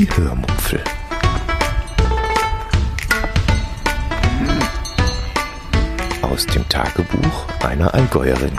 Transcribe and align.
Die 0.00 0.08
Hörmupfel. 0.16 0.82
Aus 6.22 6.46
dem 6.46 6.66
Tagebuch 6.70 7.46
einer 7.62 7.92
Allgäuerin. 7.92 8.56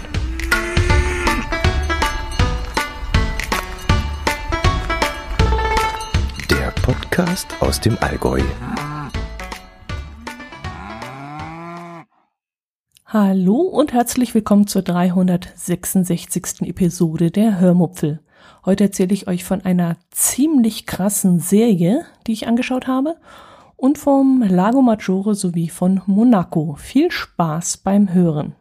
Der 6.52 6.70
Podcast 6.84 7.48
aus 7.60 7.82
dem 7.82 7.98
Allgäu. 8.02 8.44
Hallo 13.08 13.56
und 13.56 13.94
herzlich 13.94 14.36
willkommen 14.36 14.68
zur 14.68 14.84
366. 14.84 16.68
Episode 16.68 17.32
der 17.32 17.60
Hörmupfel. 17.60 18.20
Heute 18.66 18.86
erzähle 18.86 19.14
ich 19.14 19.28
euch 19.28 19.44
von 19.44 19.62
einer 19.62 19.98
ziemlich 20.10 20.86
krassen 20.86 21.40
Serie, 21.40 22.06
die 22.28 22.34
ich 22.34 22.48
angeschaut 22.48 22.88
habe, 22.88 23.16
und 23.76 23.98
vom 23.98 24.44
Lago 24.48 24.82
Maggiore 24.82 25.34
sowie 25.34 25.70
von 25.70 26.02
Monaco. 26.06 26.76
Viel 26.78 27.12
Spaß 27.12 27.78
beim 27.78 28.14
Hören. 28.14 28.54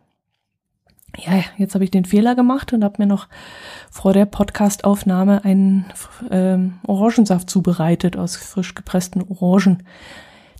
Ja, 1.18 1.42
jetzt 1.58 1.74
habe 1.74 1.84
ich 1.84 1.90
den 1.90 2.04
Fehler 2.04 2.34
gemacht 2.34 2.72
und 2.72 2.84
habe 2.84 2.96
mir 2.98 3.06
noch 3.06 3.28
vor 3.90 4.12
der 4.12 4.26
Podcastaufnahme 4.26 5.44
einen 5.44 5.86
ähm, 6.30 6.78
Orangensaft 6.86 7.50
zubereitet 7.50 8.16
aus 8.16 8.36
frisch 8.36 8.74
gepressten 8.74 9.22
Orangen 9.28 9.82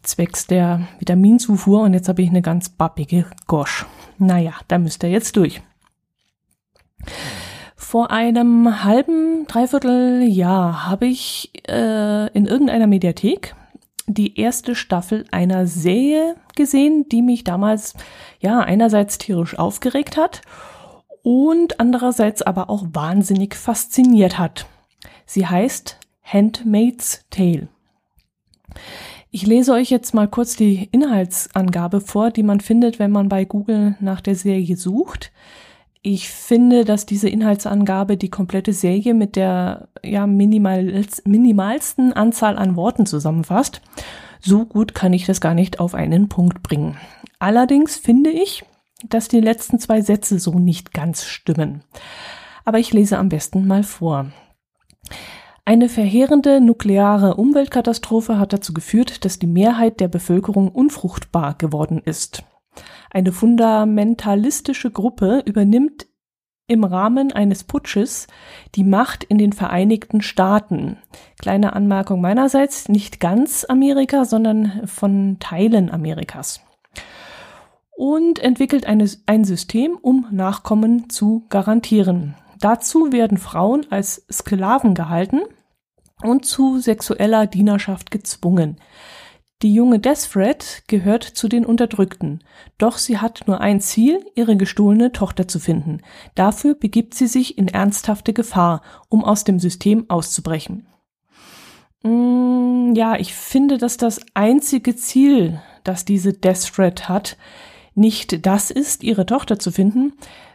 zwecks 0.02 0.46
der 0.46 0.88
Vitaminzufuhr 0.98 1.82
und 1.82 1.94
jetzt 1.94 2.08
habe 2.08 2.22
ich 2.22 2.30
eine 2.30 2.42
ganz 2.42 2.68
bappige 2.68 3.26
Gosch. 3.46 3.86
Naja, 4.18 4.54
da 4.68 4.78
müsst 4.78 5.02
ihr 5.02 5.10
jetzt 5.10 5.36
durch. 5.36 5.62
Vor 7.90 8.12
einem 8.12 8.84
halben, 8.84 9.48
dreiviertel 9.48 10.22
Jahr 10.22 10.86
habe 10.86 11.06
ich 11.06 11.50
äh, 11.68 12.30
in 12.34 12.46
irgendeiner 12.46 12.86
Mediathek 12.86 13.56
die 14.06 14.38
erste 14.38 14.76
Staffel 14.76 15.24
einer 15.32 15.66
Serie 15.66 16.36
gesehen, 16.54 17.08
die 17.08 17.20
mich 17.20 17.42
damals 17.42 17.94
ja 18.38 18.60
einerseits 18.60 19.18
tierisch 19.18 19.58
aufgeregt 19.58 20.16
hat 20.16 20.42
und 21.24 21.80
andererseits 21.80 22.42
aber 22.42 22.70
auch 22.70 22.84
wahnsinnig 22.92 23.56
fasziniert 23.56 24.38
hat. 24.38 24.66
Sie 25.26 25.48
heißt 25.48 25.98
Handmaid's 26.22 27.24
Tale. 27.30 27.66
Ich 29.32 29.48
lese 29.48 29.72
euch 29.72 29.90
jetzt 29.90 30.14
mal 30.14 30.28
kurz 30.28 30.54
die 30.54 30.88
Inhaltsangabe 30.92 32.00
vor, 32.00 32.30
die 32.30 32.44
man 32.44 32.60
findet, 32.60 33.00
wenn 33.00 33.10
man 33.10 33.28
bei 33.28 33.44
Google 33.44 33.96
nach 33.98 34.20
der 34.20 34.36
Serie 34.36 34.76
sucht. 34.76 35.32
Ich 36.02 36.30
finde, 36.30 36.86
dass 36.86 37.04
diese 37.04 37.28
Inhaltsangabe 37.28 38.16
die 38.16 38.30
komplette 38.30 38.72
Serie 38.72 39.12
mit 39.12 39.36
der 39.36 39.88
ja, 40.02 40.26
minimal, 40.26 41.04
minimalsten 41.24 42.14
Anzahl 42.14 42.56
an 42.56 42.74
Worten 42.74 43.04
zusammenfasst. 43.04 43.82
So 44.40 44.64
gut 44.64 44.94
kann 44.94 45.12
ich 45.12 45.26
das 45.26 45.42
gar 45.42 45.52
nicht 45.52 45.78
auf 45.78 45.94
einen 45.94 46.30
Punkt 46.30 46.62
bringen. 46.62 46.96
Allerdings 47.38 47.96
finde 47.96 48.30
ich, 48.30 48.64
dass 49.06 49.28
die 49.28 49.40
letzten 49.40 49.78
zwei 49.78 50.00
Sätze 50.00 50.38
so 50.38 50.58
nicht 50.58 50.94
ganz 50.94 51.24
stimmen. 51.26 51.84
Aber 52.64 52.78
ich 52.78 52.92
lese 52.94 53.18
am 53.18 53.28
besten 53.28 53.66
mal 53.66 53.82
vor. 53.82 54.32
Eine 55.66 55.90
verheerende 55.90 56.62
nukleare 56.62 57.34
Umweltkatastrophe 57.34 58.38
hat 58.38 58.54
dazu 58.54 58.72
geführt, 58.72 59.24
dass 59.26 59.38
die 59.38 59.46
Mehrheit 59.46 60.00
der 60.00 60.08
Bevölkerung 60.08 60.68
unfruchtbar 60.70 61.54
geworden 61.58 62.00
ist. 62.04 62.42
Eine 63.10 63.32
fundamentalistische 63.32 64.90
Gruppe 64.90 65.42
übernimmt 65.44 66.06
im 66.68 66.84
Rahmen 66.84 67.32
eines 67.32 67.64
Putsches 67.64 68.28
die 68.76 68.84
Macht 68.84 69.24
in 69.24 69.38
den 69.38 69.52
Vereinigten 69.52 70.22
Staaten. 70.22 70.98
Kleine 71.40 71.72
Anmerkung 71.72 72.20
meinerseits, 72.20 72.88
nicht 72.88 73.18
ganz 73.18 73.64
Amerika, 73.64 74.24
sondern 74.24 74.86
von 74.86 75.38
Teilen 75.40 75.90
Amerikas. 75.90 76.60
Und 77.96 78.38
entwickelt 78.38 78.86
eine, 78.86 79.10
ein 79.26 79.44
System, 79.44 79.98
um 80.00 80.28
Nachkommen 80.30 81.10
zu 81.10 81.44
garantieren. 81.48 82.36
Dazu 82.60 83.12
werden 83.12 83.38
Frauen 83.38 83.86
als 83.90 84.24
Sklaven 84.30 84.94
gehalten 84.94 85.40
und 86.22 86.46
zu 86.46 86.78
sexueller 86.78 87.48
Dienerschaft 87.48 88.12
gezwungen. 88.12 88.76
Die 89.62 89.74
junge 89.74 89.98
Desfred 89.98 90.84
gehört 90.86 91.22
zu 91.22 91.46
den 91.46 91.66
Unterdrückten, 91.66 92.42
doch 92.78 92.96
sie 92.96 93.18
hat 93.18 93.42
nur 93.46 93.60
ein 93.60 93.80
Ziel, 93.80 94.24
ihre 94.34 94.56
gestohlene 94.56 95.12
Tochter 95.12 95.48
zu 95.48 95.58
finden. 95.58 96.00
Dafür 96.34 96.74
begibt 96.74 97.14
sie 97.14 97.26
sich 97.26 97.58
in 97.58 97.68
ernsthafte 97.68 98.32
Gefahr, 98.32 98.80
um 99.10 99.22
aus 99.22 99.44
dem 99.44 99.58
System 99.58 100.08
auszubrechen. 100.08 100.86
Mm, 102.02 102.94
ja, 102.94 103.16
ich 103.16 103.34
finde, 103.34 103.76
dass 103.76 103.98
das 103.98 104.20
einzige 104.32 104.96
Ziel, 104.96 105.60
das 105.84 106.06
diese 106.06 106.32
Desfred 106.32 107.10
hat, 107.10 107.36
nicht 107.94 108.46
das 108.46 108.70
ist, 108.70 109.02
ihre 109.02 109.26
Tochter 109.26 109.58
zu 109.58 109.70
finden, 109.72 110.14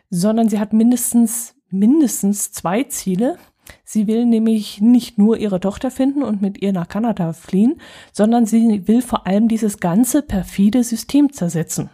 sondern 0.09 0.49
sie 0.49 0.59
hat 0.59 0.73
mindestens 0.73 1.55
mindestens 1.69 2.51
zwei 2.51 2.83
Ziele, 2.83 3.37
Sie 3.83 4.07
will 4.07 4.25
nämlich 4.25 4.81
nicht 4.81 5.17
nur 5.17 5.37
ihre 5.37 5.59
Tochter 5.59 5.91
finden 5.91 6.23
und 6.23 6.41
mit 6.41 6.61
ihr 6.61 6.73
nach 6.73 6.87
Kanada 6.87 7.33
fliehen, 7.33 7.81
sondern 8.11 8.45
sie 8.45 8.87
will 8.87 9.01
vor 9.01 9.27
allem 9.27 9.47
dieses 9.47 9.79
ganze 9.79 10.21
perfide 10.21 10.83
System 10.83 11.31
zersetzen. 11.31 11.89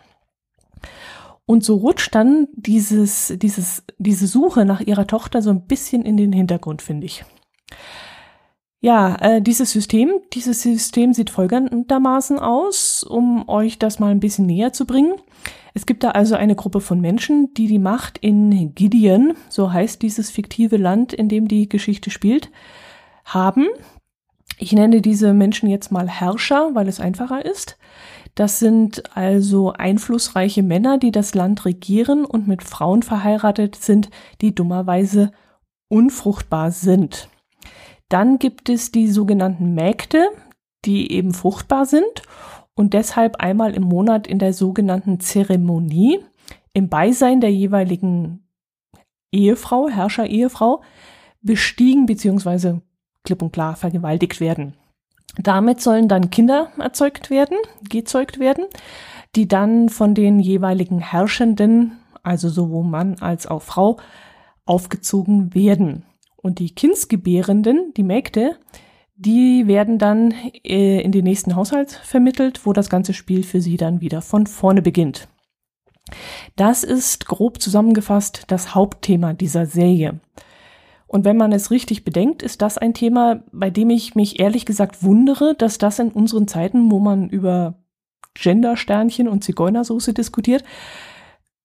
Und 1.45 1.63
so 1.63 1.75
rutscht 1.75 2.15
dann 2.15 2.47
dieses, 2.53 3.33
dieses, 3.35 3.83
diese 3.97 4.27
Suche 4.27 4.65
nach 4.65 4.81
ihrer 4.81 5.07
Tochter 5.07 5.41
so 5.41 5.49
ein 5.49 5.67
bisschen 5.67 6.03
in 6.03 6.15
den 6.17 6.31
Hintergrund, 6.31 6.81
finde 6.81 7.05
ich. 7.05 7.25
Ja, 8.83 9.15
äh, 9.21 9.41
dieses 9.43 9.71
System, 9.71 10.11
dieses 10.33 10.63
System 10.63 11.13
sieht 11.13 11.29
folgendermaßen 11.29 12.39
aus, 12.39 13.03
um 13.03 13.47
euch 13.47 13.77
das 13.77 13.99
mal 13.99 14.09
ein 14.09 14.19
bisschen 14.19 14.47
näher 14.47 14.73
zu 14.73 14.87
bringen. 14.87 15.13
Es 15.75 15.85
gibt 15.85 16.03
da 16.03 16.11
also 16.11 16.33
eine 16.33 16.55
Gruppe 16.55 16.81
von 16.81 16.99
Menschen, 16.99 17.53
die 17.53 17.67
die 17.67 17.77
Macht 17.79 18.17
in 18.17 18.73
Gideon, 18.73 19.33
so 19.49 19.71
heißt 19.71 20.01
dieses 20.01 20.31
fiktive 20.31 20.77
Land, 20.77 21.13
in 21.13 21.29
dem 21.29 21.47
die 21.47 21.69
Geschichte 21.69 22.09
spielt, 22.09 22.49
haben. 23.23 23.67
Ich 24.57 24.73
nenne 24.73 25.01
diese 25.01 25.33
Menschen 25.33 25.69
jetzt 25.69 25.91
mal 25.91 26.09
Herrscher, 26.09 26.71
weil 26.73 26.87
es 26.87 26.99
einfacher 26.99 27.45
ist. 27.45 27.77
Das 28.33 28.57
sind 28.57 29.15
also 29.15 29.73
einflussreiche 29.73 30.63
Männer, 30.63 30.97
die 30.97 31.11
das 31.11 31.35
Land 31.35 31.65
regieren 31.65 32.25
und 32.25 32.47
mit 32.47 32.63
Frauen 32.63 33.03
verheiratet 33.03 33.75
sind, 33.75 34.09
die 34.41 34.55
dummerweise 34.55 35.31
unfruchtbar 35.87 36.71
sind. 36.71 37.29
Dann 38.11 38.39
gibt 38.39 38.67
es 38.67 38.91
die 38.91 39.07
sogenannten 39.07 39.73
Mägde, 39.73 40.27
die 40.83 41.13
eben 41.13 41.33
fruchtbar 41.33 41.85
sind 41.85 42.23
und 42.73 42.93
deshalb 42.93 43.37
einmal 43.37 43.73
im 43.73 43.83
Monat 43.83 44.27
in 44.27 44.37
der 44.37 44.51
sogenannten 44.51 45.21
Zeremonie 45.21 46.19
im 46.73 46.89
Beisein 46.89 47.39
der 47.39 47.53
jeweiligen 47.53 48.43
Ehefrau, 49.31 49.87
Herrscher-Ehefrau, 49.87 50.81
bestiegen 51.41 52.05
bzw. 52.05 52.79
klipp 53.23 53.41
und 53.41 53.53
klar 53.53 53.77
vergewaltigt 53.77 54.41
werden. 54.41 54.73
Damit 55.37 55.79
sollen 55.79 56.09
dann 56.09 56.29
Kinder 56.29 56.67
erzeugt 56.77 57.29
werden, 57.29 57.55
gezeugt 57.89 58.39
werden, 58.39 58.65
die 59.37 59.47
dann 59.47 59.87
von 59.87 60.15
den 60.15 60.41
jeweiligen 60.41 60.99
Herrschenden, 60.99 61.93
also 62.23 62.49
sowohl 62.49 62.83
Mann 62.83 63.15
als 63.21 63.47
auch 63.47 63.61
Frau, 63.61 63.99
aufgezogen 64.65 65.55
werden. 65.55 66.03
Und 66.41 66.59
die 66.59 66.73
Kindsgebärenden, 66.73 67.93
die 67.95 68.03
Mägde, 68.03 68.57
die 69.15 69.67
werden 69.67 69.99
dann 69.99 70.33
äh, 70.63 71.01
in 71.01 71.11
den 71.11 71.23
nächsten 71.23 71.55
Haushalt 71.55 71.91
vermittelt, 71.91 72.65
wo 72.65 72.73
das 72.73 72.89
ganze 72.89 73.13
Spiel 73.13 73.43
für 73.43 73.61
sie 73.61 73.77
dann 73.77 74.01
wieder 74.01 74.21
von 74.21 74.47
vorne 74.47 74.81
beginnt. 74.81 75.27
Das 76.55 76.83
ist 76.83 77.27
grob 77.27 77.61
zusammengefasst 77.61 78.45
das 78.47 78.73
Hauptthema 78.73 79.33
dieser 79.33 79.65
Serie. 79.65 80.19
Und 81.07 81.25
wenn 81.25 81.37
man 81.37 81.51
es 81.51 81.71
richtig 81.71 82.03
bedenkt, 82.03 82.41
ist 82.41 82.61
das 82.61 82.77
ein 82.77 82.93
Thema, 82.93 83.43
bei 83.51 83.69
dem 83.69 83.89
ich 83.89 84.15
mich 84.15 84.39
ehrlich 84.39 84.65
gesagt 84.65 85.03
wundere, 85.03 85.55
dass 85.55 85.77
das 85.77 85.99
in 85.99 86.09
unseren 86.09 86.47
Zeiten, 86.47 86.89
wo 86.89 86.99
man 86.99 87.29
über 87.29 87.75
Gendersternchen 88.33 89.27
und 89.27 89.43
Zigeunersoße 89.43 90.13
diskutiert, 90.13 90.63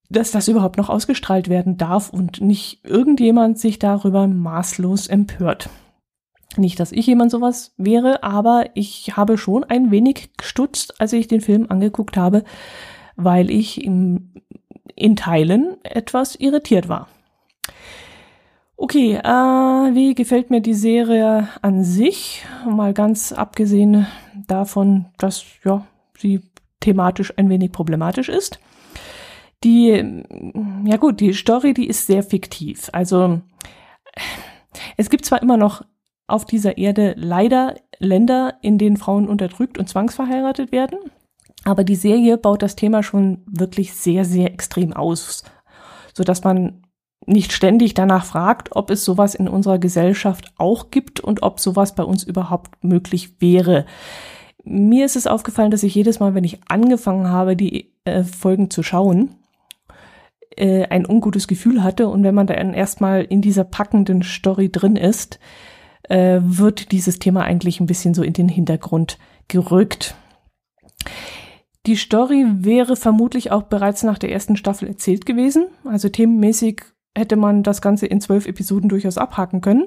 dass 0.08 0.31
das 0.31 0.49
überhaupt 0.49 0.76
noch 0.76 0.88
ausgestrahlt 0.88 1.49
werden 1.49 1.76
darf 1.76 2.11
und 2.11 2.41
nicht 2.41 2.85
irgendjemand 2.85 3.58
sich 3.58 3.79
darüber 3.79 4.26
maßlos 4.26 5.06
empört. 5.08 5.69
Nicht, 6.56 6.81
dass 6.81 6.93
ich 6.93 7.06
jemand 7.06 7.31
sowas 7.31 7.75
wäre, 7.76 8.23
aber 8.23 8.67
ich 8.75 9.17
habe 9.17 9.37
schon 9.37 9.64
ein 9.64 9.91
wenig 9.91 10.31
gestutzt, 10.37 11.00
als 11.00 11.12
ich 11.12 11.26
den 11.26 11.41
Film 11.41 11.67
angeguckt 11.69 12.17
habe, 12.17 12.44
weil 13.17 13.50
ich 13.50 13.82
in, 13.82 14.43
in 14.94 15.17
Teilen 15.17 15.76
etwas 15.82 16.37
irritiert 16.37 16.88
war. 16.88 17.08
Okay, 18.79 19.14
äh, 19.14 19.94
wie 19.94 20.14
gefällt 20.14 20.50
mir 20.50 20.61
die 20.61 20.75
Serie 20.75 21.49
an 21.62 21.82
sich? 21.82 22.44
Mal 22.69 22.93
ganz 22.93 23.32
abgesehen 23.32 24.06
davon, 24.47 25.06
dass 25.19 25.44
ja, 25.64 25.87
sie 26.19 26.41
thematisch 26.81 27.32
ein 27.37 27.49
wenig 27.49 27.73
problematisch 27.73 28.29
ist. 28.29 28.61
Die, 29.64 30.23
ja 30.85 30.97
gut, 30.97 31.20
die 31.20 31.32
Story, 31.32 31.75
die 31.75 31.88
ist 31.88 32.06
sehr 32.06 32.23
fiktiv. 32.23 32.88
Also 32.93 33.41
es 34.97 35.11
gibt 35.11 35.25
zwar 35.25 35.43
immer 35.43 35.56
noch 35.56 35.82
auf 36.26 36.44
dieser 36.44 36.76
Erde 36.79 37.14
leider 37.17 37.75
Länder, 37.99 38.55
in 38.62 38.79
denen 38.79 38.97
Frauen 38.97 39.29
unterdrückt 39.29 39.79
und 39.79 39.88
zwangsverheiratet 39.88 40.73
werden. 40.73 40.99
Aber 41.64 41.85
die 41.85 41.97
Serie 41.97 42.37
baut 42.37 42.62
das 42.62 42.76
Thema 42.76 43.03
schon 43.03 43.43
wirklich 43.47 43.94
sehr, 43.94 44.25
sehr 44.25 44.53
extrem 44.53 44.93
aus, 44.93 45.44
sodass 46.14 46.44
man 46.44 46.82
nicht 47.26 47.53
ständig 47.53 47.94
danach 47.94 48.25
fragt, 48.25 48.76
ob 48.76 48.91
es 48.91 49.05
sowas 49.05 49.35
in 49.35 49.49
unserer 49.49 49.79
Gesellschaft 49.79 50.53
auch 50.58 50.91
gibt 50.91 51.19
und 51.20 51.43
ob 51.43 51.58
sowas 51.58 51.94
bei 51.94 52.05
uns 52.05 52.23
überhaupt 52.23 52.85
möglich 52.85 53.41
wäre. 53.41 53.85
Mir 54.62 55.05
ist 55.05 55.17
es 55.17 55.26
aufgefallen, 55.26 55.70
dass 55.70 55.82
ich 55.82 55.94
jedes 55.94 56.20
Mal, 56.20 56.35
wenn 56.35 56.44
ich 56.44 56.61
angefangen 56.69 57.29
habe, 57.29 57.56
die 57.56 57.93
äh, 58.05 58.23
Folgen 58.23 58.70
zu 58.70 58.82
schauen, 58.82 59.35
äh, 60.56 60.87
ein 60.88 61.06
ungutes 61.06 61.47
Gefühl 61.49 61.82
hatte. 61.82 62.08
Und 62.08 62.23
wenn 62.23 62.35
man 62.35 62.47
dann 62.47 62.75
erstmal 62.75 63.23
in 63.23 63.43
dieser 63.43 63.64
packenden 63.64 64.23
Story 64.23 64.70
drin 64.70 64.97
ist, 64.97 65.38
äh, 66.08 66.41
wird 66.43 66.93
dieses 66.93 67.19
Thema 67.19 67.43
eigentlich 67.43 67.81
ein 67.81 67.87
bisschen 67.87 68.14
so 68.14 68.23
in 68.23 68.32
den 68.32 68.49
Hintergrund 68.49 69.19
gerückt. 69.49 70.14
Die 71.87 71.97
Story 71.97 72.44
wäre 72.49 72.97
vermutlich 72.97 73.53
auch 73.53 73.64
bereits 73.64 74.03
nach 74.03 74.19
der 74.19 74.32
ersten 74.32 74.56
Staffel 74.56 74.88
erzählt 74.88 75.25
gewesen. 75.25 75.67
Also 75.85 76.08
themenmäßig 76.08 76.82
hätte 77.17 77.37
man 77.37 77.62
das 77.62 77.81
Ganze 77.81 78.06
in 78.06 78.20
zwölf 78.20 78.47
Episoden 78.47 78.88
durchaus 78.88 79.19
abhaken 79.19 79.61
können. 79.61 79.85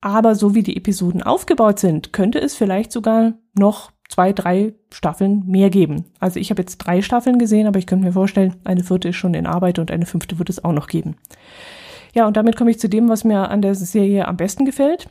Aber 0.00 0.34
so 0.34 0.54
wie 0.54 0.62
die 0.62 0.76
Episoden 0.76 1.22
aufgebaut 1.22 1.78
sind, 1.78 2.12
könnte 2.12 2.40
es 2.40 2.54
vielleicht 2.54 2.90
sogar 2.90 3.34
noch 3.56 3.92
zwei, 4.10 4.32
drei 4.32 4.74
Staffeln 4.92 5.44
mehr 5.46 5.70
geben. 5.70 6.04
Also 6.18 6.40
ich 6.40 6.50
habe 6.50 6.60
jetzt 6.60 6.78
drei 6.78 7.00
Staffeln 7.00 7.38
gesehen, 7.38 7.66
aber 7.66 7.78
ich 7.78 7.86
könnte 7.86 8.04
mir 8.04 8.12
vorstellen, 8.12 8.56
eine 8.64 8.82
vierte 8.82 9.08
ist 9.08 9.16
schon 9.16 9.34
in 9.34 9.46
Arbeit 9.46 9.78
und 9.78 9.90
eine 9.90 10.04
fünfte 10.04 10.38
wird 10.38 10.50
es 10.50 10.62
auch 10.62 10.72
noch 10.72 10.88
geben. 10.88 11.16
Ja, 12.12 12.26
und 12.26 12.36
damit 12.36 12.56
komme 12.56 12.72
ich 12.72 12.80
zu 12.80 12.88
dem, 12.88 13.08
was 13.08 13.22
mir 13.22 13.50
an 13.50 13.62
der 13.62 13.76
Serie 13.76 14.26
am 14.26 14.36
besten 14.36 14.64
gefällt. 14.64 15.08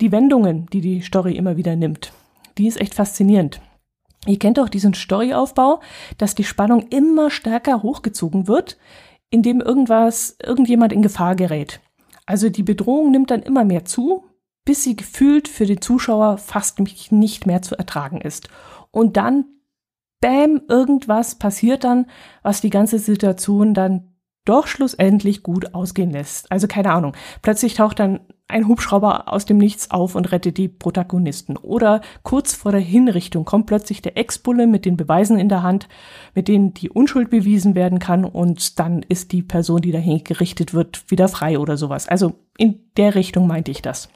Die 0.00 0.12
Wendungen, 0.12 0.66
die 0.72 0.80
die 0.80 1.00
Story 1.00 1.32
immer 1.36 1.56
wieder 1.56 1.74
nimmt. 1.74 2.12
Die 2.58 2.68
ist 2.68 2.80
echt 2.80 2.94
faszinierend. 2.94 3.60
Ihr 4.26 4.38
kennt 4.38 4.60
auch 4.60 4.68
diesen 4.68 4.94
Storyaufbau, 4.94 5.80
dass 6.16 6.36
die 6.36 6.44
Spannung 6.44 6.86
immer 6.90 7.30
stärker 7.30 7.82
hochgezogen 7.82 8.46
wird, 8.46 8.78
indem 9.30 9.60
irgendwas, 9.60 10.36
irgendjemand 10.40 10.92
in 10.92 11.02
Gefahr 11.02 11.34
gerät. 11.34 11.80
Also 12.24 12.50
die 12.50 12.62
Bedrohung 12.62 13.10
nimmt 13.10 13.32
dann 13.32 13.42
immer 13.42 13.64
mehr 13.64 13.84
zu, 13.84 14.24
bis 14.68 14.84
sie 14.84 14.96
gefühlt 14.96 15.48
für 15.48 15.64
den 15.64 15.80
Zuschauer 15.80 16.36
fast 16.36 16.78
nicht 17.10 17.46
mehr 17.46 17.62
zu 17.62 17.74
ertragen 17.74 18.20
ist. 18.20 18.50
Und 18.90 19.16
dann, 19.16 19.46
bam, 20.20 20.60
irgendwas 20.68 21.36
passiert 21.36 21.84
dann, 21.84 22.04
was 22.42 22.60
die 22.60 22.68
ganze 22.68 22.98
Situation 22.98 23.72
dann 23.72 24.12
doch 24.44 24.66
schlussendlich 24.66 25.42
gut 25.42 25.74
ausgehen 25.74 26.10
lässt. 26.10 26.52
Also 26.52 26.66
keine 26.68 26.92
Ahnung. 26.92 27.14
Plötzlich 27.40 27.76
taucht 27.76 27.98
dann 27.98 28.20
ein 28.46 28.68
Hubschrauber 28.68 29.32
aus 29.32 29.46
dem 29.46 29.56
Nichts 29.56 29.90
auf 29.90 30.14
und 30.14 30.32
rettet 30.32 30.58
die 30.58 30.68
Protagonisten. 30.68 31.56
Oder 31.56 32.02
kurz 32.22 32.52
vor 32.52 32.72
der 32.72 32.82
Hinrichtung 32.82 33.46
kommt 33.46 33.64
plötzlich 33.64 34.02
der 34.02 34.18
Ex-Bulle 34.18 34.66
mit 34.66 34.84
den 34.84 34.98
Beweisen 34.98 35.38
in 35.38 35.48
der 35.48 35.62
Hand, 35.62 35.88
mit 36.34 36.46
denen 36.46 36.74
die 36.74 36.90
Unschuld 36.90 37.30
bewiesen 37.30 37.74
werden 37.74 38.00
kann 38.00 38.26
und 38.26 38.78
dann 38.78 39.02
ist 39.02 39.32
die 39.32 39.42
Person, 39.42 39.80
die 39.80 39.92
dahin 39.92 40.24
gerichtet 40.24 40.74
wird, 40.74 41.10
wieder 41.10 41.28
frei 41.28 41.58
oder 41.58 41.78
sowas. 41.78 42.06
Also 42.06 42.34
in 42.58 42.90
der 42.98 43.14
Richtung 43.14 43.46
meinte 43.46 43.70
ich 43.70 43.80
das. 43.80 44.10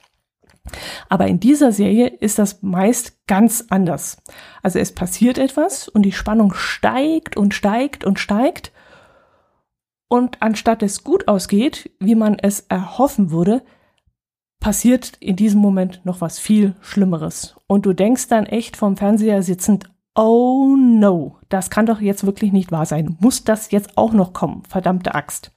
Aber 1.08 1.26
in 1.26 1.40
dieser 1.40 1.72
Serie 1.72 2.06
ist 2.06 2.38
das 2.38 2.62
meist 2.62 3.26
ganz 3.26 3.66
anders. 3.70 4.22
Also 4.62 4.78
es 4.78 4.94
passiert 4.94 5.38
etwas 5.38 5.88
und 5.88 6.02
die 6.02 6.12
Spannung 6.12 6.54
steigt 6.54 7.36
und 7.36 7.54
steigt 7.54 8.04
und 8.04 8.18
steigt. 8.18 8.72
Und 10.08 10.40
anstatt 10.40 10.82
es 10.82 11.04
gut 11.04 11.26
ausgeht, 11.28 11.90
wie 11.98 12.14
man 12.14 12.38
es 12.38 12.60
erhoffen 12.68 13.30
würde, 13.30 13.62
passiert 14.60 15.14
in 15.18 15.36
diesem 15.36 15.60
Moment 15.60 16.02
noch 16.04 16.20
was 16.20 16.38
viel 16.38 16.76
Schlimmeres. 16.80 17.56
Und 17.66 17.84
du 17.84 17.92
denkst 17.92 18.28
dann 18.28 18.46
echt 18.46 18.76
vom 18.76 18.96
Fernseher 18.96 19.42
sitzend, 19.42 19.90
oh 20.14 20.76
no, 20.76 21.38
das 21.48 21.70
kann 21.70 21.86
doch 21.86 22.00
jetzt 22.00 22.24
wirklich 22.24 22.52
nicht 22.52 22.70
wahr 22.70 22.86
sein. 22.86 23.16
Muss 23.20 23.44
das 23.44 23.70
jetzt 23.70 23.96
auch 23.98 24.12
noch 24.12 24.32
kommen? 24.32 24.62
Verdammte 24.68 25.14
Axt. 25.14 25.50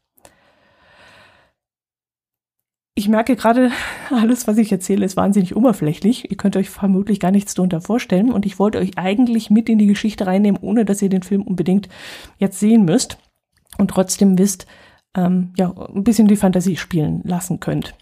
Ich 2.97 3.09
merke 3.09 3.35
gerade, 3.35 3.71
alles, 4.09 4.47
was 4.47 4.57
ich 4.57 4.71
erzähle, 4.71 5.05
ist 5.05 5.17
wahnsinnig 5.17 5.55
oberflächlich. 5.55 6.31
Ihr 6.31 6.37
könnt 6.37 6.55
euch 6.55 6.69
vermutlich 6.69 7.19
gar 7.19 7.31
nichts 7.31 7.53
darunter 7.53 7.81
vorstellen. 7.81 8.31
Und 8.31 8.45
ich 8.45 8.57
wollte 8.57 8.77
euch 8.77 8.97
eigentlich 8.97 9.49
mit 9.49 9.67
in 9.67 9.77
die 9.77 9.87
Geschichte 9.87 10.25
reinnehmen, 10.25 10.61
ohne 10.61 10.85
dass 10.85 11.01
ihr 11.01 11.09
den 11.09 11.21
Film 11.21 11.41
unbedingt 11.41 11.89
jetzt 12.37 12.57
sehen 12.57 12.85
müsst. 12.85 13.17
Und 13.77 13.89
trotzdem 13.89 14.37
wisst, 14.37 14.65
ähm, 15.13 15.51
ja, 15.57 15.73
ein 15.93 16.05
bisschen 16.05 16.29
die 16.29 16.37
Fantasie 16.37 16.77
spielen 16.77 17.19
lassen 17.25 17.59
könnt. 17.59 17.95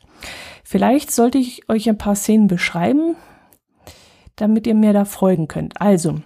Vielleicht 0.63 1.09
sollte 1.09 1.39
ich 1.39 1.67
euch 1.69 1.89
ein 1.89 1.97
paar 1.97 2.15
Szenen 2.15 2.47
beschreiben, 2.47 3.15
damit 4.35 4.67
ihr 4.67 4.75
mir 4.75 4.93
da 4.93 5.05
folgen 5.05 5.47
könnt. 5.47 5.81
Also, 5.81 6.21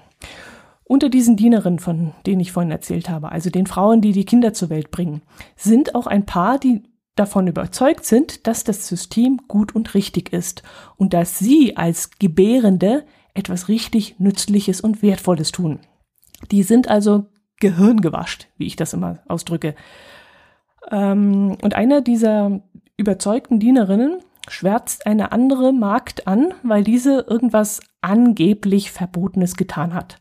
unter 0.83 1.07
diesen 1.07 1.37
Dienerinnen, 1.37 1.79
von 1.79 2.13
denen 2.25 2.41
ich 2.41 2.51
vorhin 2.51 2.71
erzählt 2.71 3.07
habe, 3.09 3.31
also 3.31 3.49
den 3.49 3.65
Frauen, 3.65 4.01
die 4.01 4.11
die 4.11 4.25
Kinder 4.25 4.53
zur 4.53 4.69
Welt 4.69 4.91
bringen, 4.91 5.21
sind 5.55 5.95
auch 5.95 6.07
ein 6.07 6.25
paar, 6.25 6.59
die 6.59 6.83
davon 7.19 7.47
überzeugt 7.47 8.05
sind, 8.05 8.47
dass 8.47 8.63
das 8.63 8.87
System 8.87 9.41
gut 9.47 9.75
und 9.75 9.93
richtig 9.93 10.33
ist 10.33 10.63
und 10.95 11.13
dass 11.13 11.39
sie 11.39 11.75
als 11.77 12.11
Gebärende 12.11 13.05
etwas 13.33 13.67
richtig 13.67 14.19
Nützliches 14.19 14.81
und 14.81 15.01
Wertvolles 15.01 15.51
tun. 15.51 15.79
Die 16.51 16.63
sind 16.63 16.87
also 16.87 17.25
gehirngewascht, 17.59 18.47
wie 18.57 18.67
ich 18.67 18.75
das 18.75 18.93
immer 18.93 19.19
ausdrücke. 19.27 19.75
Ähm, 20.91 21.57
und 21.61 21.75
einer 21.75 22.01
dieser 22.01 22.61
überzeugten 22.97 23.59
Dienerinnen 23.59 24.19
schwärzt 24.47 25.05
eine 25.05 25.31
andere 25.31 25.73
Magd 25.73 26.27
an, 26.27 26.53
weil 26.63 26.83
diese 26.83 27.25
irgendwas 27.27 27.81
angeblich 28.01 28.91
Verbotenes 28.91 29.55
getan 29.55 29.93
hat. 29.93 30.19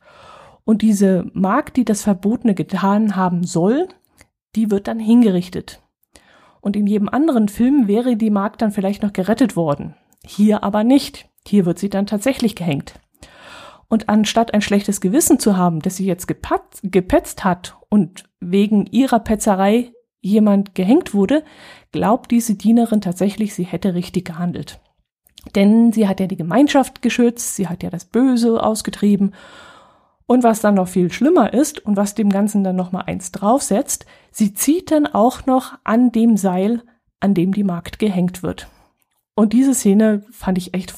Und 0.64 0.82
diese 0.82 1.30
Magd, 1.32 1.76
die 1.76 1.84
das 1.84 2.02
Verbotene 2.02 2.54
getan 2.54 3.14
haben 3.16 3.44
soll, 3.44 3.88
die 4.56 4.70
wird 4.70 4.88
dann 4.88 4.98
hingerichtet. 4.98 5.80
Und 6.60 6.76
in 6.76 6.86
jedem 6.86 7.08
anderen 7.08 7.48
Film 7.48 7.88
wäre 7.88 8.16
die 8.16 8.30
Magd 8.30 8.62
dann 8.62 8.72
vielleicht 8.72 9.02
noch 9.02 9.12
gerettet 9.12 9.56
worden. 9.56 9.94
Hier 10.24 10.64
aber 10.64 10.84
nicht. 10.84 11.28
Hier 11.46 11.66
wird 11.66 11.78
sie 11.78 11.90
dann 11.90 12.06
tatsächlich 12.06 12.56
gehängt. 12.56 12.94
Und 13.88 14.08
anstatt 14.08 14.52
ein 14.52 14.62
schlechtes 14.62 15.00
Gewissen 15.00 15.38
zu 15.38 15.56
haben, 15.56 15.80
dass 15.80 15.96
sie 15.96 16.06
jetzt 16.06 16.26
gepetzt 16.26 17.44
hat 17.44 17.76
und 17.88 18.24
wegen 18.40 18.86
ihrer 18.86 19.20
Petzerei 19.20 19.92
jemand 20.20 20.74
gehängt 20.74 21.14
wurde, 21.14 21.44
glaubt 21.92 22.32
diese 22.32 22.56
Dienerin 22.56 23.00
tatsächlich, 23.00 23.54
sie 23.54 23.64
hätte 23.64 23.94
richtig 23.94 24.24
gehandelt. 24.24 24.80
Denn 25.54 25.92
sie 25.92 26.08
hat 26.08 26.18
ja 26.18 26.26
die 26.26 26.36
Gemeinschaft 26.36 27.00
geschützt, 27.00 27.54
sie 27.54 27.68
hat 27.68 27.84
ja 27.84 27.90
das 27.90 28.06
Böse 28.06 28.60
ausgetrieben. 28.62 29.34
Und 30.26 30.42
was 30.42 30.60
dann 30.60 30.74
noch 30.74 30.88
viel 30.88 31.12
schlimmer 31.12 31.52
ist 31.52 31.84
und 31.84 31.96
was 31.96 32.14
dem 32.14 32.30
Ganzen 32.30 32.64
dann 32.64 32.76
noch 32.76 32.90
mal 32.92 33.02
eins 33.02 33.30
draufsetzt, 33.30 34.06
sie 34.32 34.54
zieht 34.54 34.90
dann 34.90 35.06
auch 35.06 35.46
noch 35.46 35.78
an 35.84 36.10
dem 36.10 36.36
Seil, 36.36 36.82
an 37.20 37.34
dem 37.34 37.52
die 37.52 37.64
Magd 37.64 37.98
gehängt 37.98 38.42
wird. 38.42 38.68
Und 39.36 39.52
diese 39.52 39.74
Szene 39.74 40.24
fand 40.30 40.58
ich 40.58 40.74
echt 40.74 40.94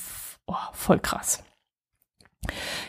oh, 0.47 0.55
voll 0.73 0.99
krass. 0.99 1.45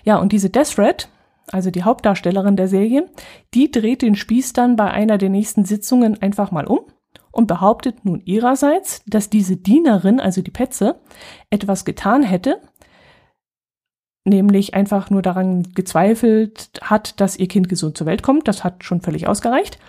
Ja, 0.03 0.17
und 0.17 0.31
diese 0.31 0.49
Death 0.49 0.75
Thread, 0.75 1.09
also 1.51 1.71
die 1.71 1.83
Hauptdarstellerin 1.83 2.55
der 2.55 2.67
Serie, 2.67 3.09
die 3.53 3.71
dreht 3.71 4.01
den 4.01 4.15
Spieß 4.15 4.53
dann 4.53 4.75
bei 4.75 4.89
einer 4.91 5.17
der 5.17 5.29
nächsten 5.29 5.65
Sitzungen 5.65 6.21
einfach 6.21 6.51
mal 6.51 6.65
um 6.65 6.81
und 7.31 7.47
behauptet 7.47 8.05
nun 8.05 8.21
ihrerseits, 8.25 9.03
dass 9.07 9.29
diese 9.29 9.57
Dienerin, 9.57 10.19
also 10.19 10.41
die 10.41 10.51
Petze, 10.51 10.99
etwas 11.49 11.85
getan 11.85 12.23
hätte, 12.23 12.61
nämlich 14.25 14.73
einfach 14.73 15.09
nur 15.09 15.21
daran 15.21 15.63
gezweifelt 15.73 16.71
hat, 16.81 17.19
dass 17.19 17.37
ihr 17.37 17.47
Kind 17.47 17.69
gesund 17.69 17.97
zur 17.97 18.07
Welt 18.07 18.23
kommt. 18.23 18.47
Das 18.47 18.63
hat 18.63 18.83
schon 18.83 19.01
völlig 19.01 19.27
ausgereicht. 19.27 19.79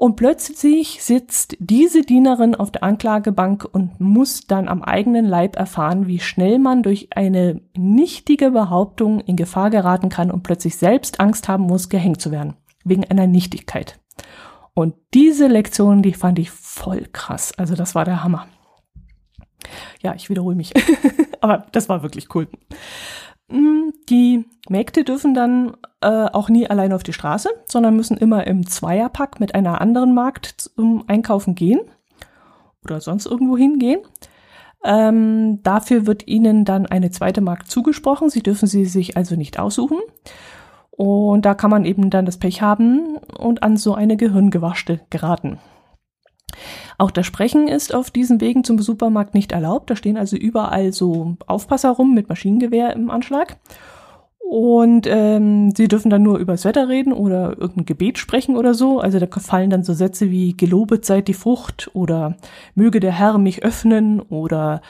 Und 0.00 0.16
plötzlich 0.16 1.02
sitzt 1.02 1.56
diese 1.58 2.00
Dienerin 2.00 2.54
auf 2.54 2.70
der 2.70 2.84
Anklagebank 2.84 3.68
und 3.70 4.00
muss 4.00 4.46
dann 4.46 4.66
am 4.66 4.82
eigenen 4.82 5.26
Leib 5.26 5.56
erfahren, 5.56 6.06
wie 6.06 6.20
schnell 6.20 6.58
man 6.58 6.82
durch 6.82 7.08
eine 7.14 7.60
nichtige 7.76 8.52
Behauptung 8.52 9.20
in 9.20 9.36
Gefahr 9.36 9.68
geraten 9.68 10.08
kann 10.08 10.30
und 10.30 10.42
plötzlich 10.42 10.76
selbst 10.76 11.20
Angst 11.20 11.48
haben 11.48 11.64
muss, 11.64 11.90
gehängt 11.90 12.22
zu 12.22 12.30
werden. 12.30 12.54
Wegen 12.82 13.04
einer 13.04 13.26
Nichtigkeit. 13.26 14.00
Und 14.72 14.94
diese 15.12 15.48
Lektion, 15.48 16.00
die 16.00 16.14
fand 16.14 16.38
ich 16.38 16.50
voll 16.50 17.06
krass. 17.12 17.52
Also 17.58 17.74
das 17.74 17.94
war 17.94 18.06
der 18.06 18.24
Hammer. 18.24 18.46
Ja, 20.00 20.14
ich 20.14 20.30
wiederhole 20.30 20.56
mich. 20.56 20.72
Aber 21.42 21.66
das 21.72 21.90
war 21.90 22.02
wirklich 22.02 22.34
cool. 22.34 22.48
Die 23.50 24.44
Mägde 24.68 25.04
dürfen 25.04 25.34
dann 25.34 25.76
äh, 26.00 26.06
auch 26.06 26.48
nie 26.48 26.68
allein 26.68 26.92
auf 26.92 27.02
die 27.02 27.12
Straße, 27.12 27.48
sondern 27.66 27.96
müssen 27.96 28.16
immer 28.16 28.46
im 28.46 28.66
Zweierpack 28.66 29.40
mit 29.40 29.54
einer 29.54 29.80
anderen 29.80 30.14
Magd 30.14 30.46
zum 30.46 31.04
Einkaufen 31.08 31.54
gehen 31.54 31.80
oder 32.84 33.00
sonst 33.00 33.26
irgendwo 33.26 33.56
hingehen. 33.56 34.00
Ähm, 34.82 35.62
dafür 35.62 36.06
wird 36.06 36.26
ihnen 36.26 36.64
dann 36.64 36.86
eine 36.86 37.10
zweite 37.10 37.40
Magd 37.40 37.70
zugesprochen. 37.70 38.30
Sie 38.30 38.42
dürfen 38.42 38.66
sie 38.66 38.86
sich 38.86 39.16
also 39.16 39.36
nicht 39.36 39.58
aussuchen. 39.58 39.98
Und 40.90 41.44
da 41.44 41.54
kann 41.54 41.70
man 41.70 41.84
eben 41.84 42.10
dann 42.10 42.26
das 42.26 42.38
Pech 42.38 42.62
haben 42.62 43.16
und 43.38 43.62
an 43.62 43.76
so 43.76 43.94
eine 43.94 44.16
Gehirngewaschte 44.16 45.00
geraten. 45.10 45.58
Auch 47.00 47.10
das 47.10 47.24
Sprechen 47.24 47.66
ist 47.66 47.94
auf 47.94 48.10
diesen 48.10 48.42
Wegen 48.42 48.62
zum 48.62 48.78
Supermarkt 48.78 49.32
nicht 49.32 49.52
erlaubt. 49.52 49.88
Da 49.88 49.96
stehen 49.96 50.18
also 50.18 50.36
überall 50.36 50.92
so 50.92 51.34
Aufpasser 51.46 51.88
rum 51.92 52.12
mit 52.12 52.28
Maschinengewehr 52.28 52.92
im 52.92 53.10
Anschlag. 53.10 53.56
Und 54.38 55.06
ähm, 55.06 55.74
sie 55.74 55.88
dürfen 55.88 56.10
dann 56.10 56.22
nur 56.22 56.36
übers 56.36 56.66
Wetter 56.66 56.90
reden 56.90 57.14
oder 57.14 57.56
irgendein 57.56 57.86
Gebet 57.86 58.18
sprechen 58.18 58.54
oder 58.54 58.74
so. 58.74 59.00
Also 59.00 59.18
da 59.18 59.26
fallen 59.40 59.70
dann 59.70 59.82
so 59.82 59.94
Sätze 59.94 60.30
wie 60.30 60.54
Gelobet 60.54 61.06
seid 61.06 61.28
die 61.28 61.32
Frucht 61.32 61.90
oder 61.94 62.36
möge 62.74 63.00
der 63.00 63.12
Herr 63.12 63.38
mich 63.38 63.64
öffnen 63.64 64.20
oder 64.20 64.82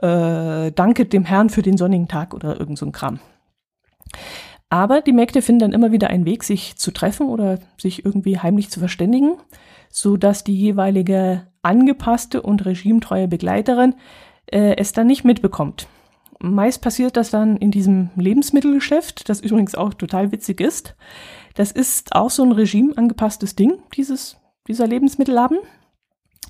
äh, 0.00 0.72
danket 0.72 1.12
dem 1.12 1.24
Herrn 1.24 1.48
für 1.48 1.62
den 1.62 1.76
sonnigen 1.76 2.08
Tag 2.08 2.34
oder 2.34 2.58
irgend 2.58 2.76
so 2.76 2.86
ein 2.86 2.92
Kram. 2.92 3.20
Aber 4.68 5.00
die 5.00 5.12
Mägde 5.12 5.42
finden 5.42 5.60
dann 5.60 5.72
immer 5.72 5.92
wieder 5.92 6.10
einen 6.10 6.24
Weg, 6.24 6.42
sich 6.42 6.76
zu 6.76 6.90
treffen 6.90 7.28
oder 7.28 7.60
sich 7.78 8.04
irgendwie 8.04 8.40
heimlich 8.40 8.68
zu 8.68 8.80
verständigen, 8.80 9.36
so 9.90 10.16
dass 10.16 10.42
die 10.42 10.56
jeweilige 10.56 11.46
angepasste 11.62 12.42
und 12.42 12.64
regimetreue 12.64 13.28
Begleiterin 13.28 13.94
äh, 14.46 14.76
es 14.76 14.92
dann 14.92 15.06
nicht 15.06 15.24
mitbekommt. 15.24 15.86
Meist 16.40 16.82
passiert 16.82 17.16
das 17.16 17.30
dann 17.30 17.56
in 17.56 17.70
diesem 17.70 18.10
Lebensmittelgeschäft, 18.16 19.28
das 19.28 19.40
übrigens 19.40 19.76
auch 19.76 19.94
total 19.94 20.32
witzig 20.32 20.60
ist. 20.60 20.96
Das 21.54 21.70
ist 21.70 22.16
auch 22.16 22.30
so 22.30 22.42
ein 22.42 22.52
regimeangepasstes 22.52 23.54
Ding, 23.54 23.78
dieses, 23.94 24.38
dieser 24.66 24.88
Lebensmittelladen. 24.88 25.58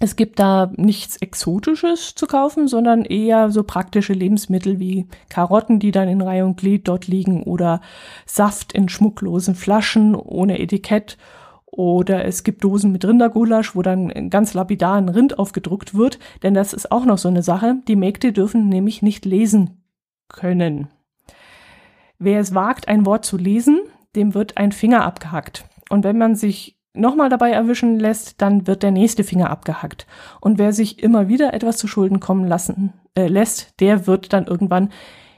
Es 0.00 0.16
gibt 0.16 0.40
da 0.40 0.72
nichts 0.76 1.16
Exotisches 1.18 2.14
zu 2.14 2.26
kaufen, 2.26 2.66
sondern 2.66 3.04
eher 3.04 3.50
so 3.50 3.62
praktische 3.62 4.14
Lebensmittel 4.14 4.80
wie 4.80 5.06
Karotten, 5.28 5.78
die 5.78 5.92
dann 5.92 6.08
in 6.08 6.22
Reihe 6.22 6.44
und 6.44 6.56
Glied 6.56 6.88
dort 6.88 7.06
liegen 7.06 7.42
oder 7.42 7.82
Saft 8.26 8.72
in 8.72 8.88
schmucklosen 8.88 9.54
Flaschen 9.54 10.16
ohne 10.16 10.58
Etikett 10.58 11.18
oder 11.72 12.26
es 12.26 12.44
gibt 12.44 12.62
Dosen 12.62 12.92
mit 12.92 13.04
Rindergulasch, 13.04 13.74
wo 13.74 13.80
dann 13.80 14.28
ganz 14.28 14.52
lapidar 14.52 14.96
ein 14.96 15.08
Rind 15.08 15.38
aufgedruckt 15.38 15.94
wird, 15.94 16.18
denn 16.42 16.52
das 16.52 16.74
ist 16.74 16.92
auch 16.92 17.06
noch 17.06 17.16
so 17.16 17.28
eine 17.28 17.42
Sache. 17.42 17.76
Die 17.88 17.96
Mägde 17.96 18.32
dürfen 18.32 18.68
nämlich 18.68 19.00
nicht 19.00 19.24
lesen 19.24 19.82
können. 20.28 20.88
Wer 22.18 22.40
es 22.40 22.54
wagt, 22.54 22.88
ein 22.88 23.06
Wort 23.06 23.24
zu 23.24 23.38
lesen, 23.38 23.80
dem 24.14 24.34
wird 24.34 24.58
ein 24.58 24.70
Finger 24.70 25.04
abgehackt. 25.04 25.64
Und 25.88 26.04
wenn 26.04 26.18
man 26.18 26.36
sich 26.36 26.78
nochmal 26.92 27.30
dabei 27.30 27.50
erwischen 27.50 27.98
lässt, 27.98 28.42
dann 28.42 28.66
wird 28.66 28.82
der 28.82 28.90
nächste 28.90 29.24
Finger 29.24 29.48
abgehackt. 29.48 30.06
Und 30.42 30.58
wer 30.58 30.74
sich 30.74 31.02
immer 31.02 31.28
wieder 31.28 31.54
etwas 31.54 31.78
zu 31.78 31.88
Schulden 31.88 32.20
kommen 32.20 32.46
lassen 32.46 32.92
äh, 33.16 33.28
lässt, 33.28 33.80
der 33.80 34.06
wird 34.06 34.34
dann 34.34 34.46
irgendwann 34.46 34.90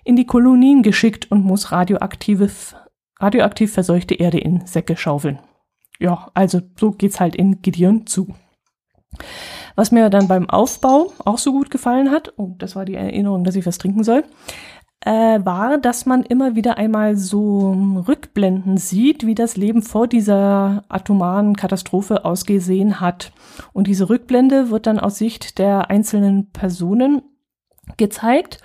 in 0.03 0.17
die 0.17 0.27
Kolonien 0.27 0.83
geschickt 0.83 1.31
und 1.31 1.45
muss 1.45 1.71
radioaktive, 1.71 2.51
radioaktiv 3.21 3.73
verseuchte 3.73 4.17
Erde 4.17 4.39
in 4.39 4.67
Säcke 4.67 4.97
schaufeln. 4.97 5.39
Ja, 6.01 6.31
also 6.35 6.61
so 6.79 6.91
geht's 6.91 7.21
halt 7.21 7.35
in 7.35 7.63
Gideon 7.63 8.07
zu. 8.07 8.35
Was 9.77 9.91
mir 9.91 10.11
dann 10.11 10.29
beim 10.29 10.49
Aufbau 10.51 11.13
auch 11.25 11.39
so 11.39 11.53
gut 11.53 11.71
gefallen 11.71 12.11
hat, 12.11 12.33
oh, 12.37 12.55
das 12.59 12.77
war 12.77 12.85
die 12.85 12.95
Erinnerung, 12.95 13.45
dass 13.45 13.57
ich 13.57 13.67
was 13.67 13.79
trinken 13.79 14.05
soll, 14.05 14.25
äh, 15.05 15.45
war, 15.45 15.79
dass 15.79 16.07
man 16.07 16.23
immer 16.23 16.55
wieder 16.55 16.79
einmal 16.79 17.17
so 17.17 17.73
Rückblenden 18.09 18.77
sieht, 18.77 19.27
wie 19.27 19.35
das 19.35 19.57
Leben 19.57 19.83
vor 19.83 20.07
dieser 20.07 20.85
atomaren 20.89 21.57
Katastrophe 21.57 22.25
ausgesehen 22.25 23.01
hat. 23.01 23.33
Und 23.73 23.87
diese 23.87 24.09
Rückblende 24.09 24.71
wird 24.71 24.87
dann 24.87 24.99
aus 24.99 25.19
Sicht 25.19 25.59
der 25.59 25.91
einzelnen 25.91 26.51
Personen 26.53 27.23
gezeigt. 27.97 28.59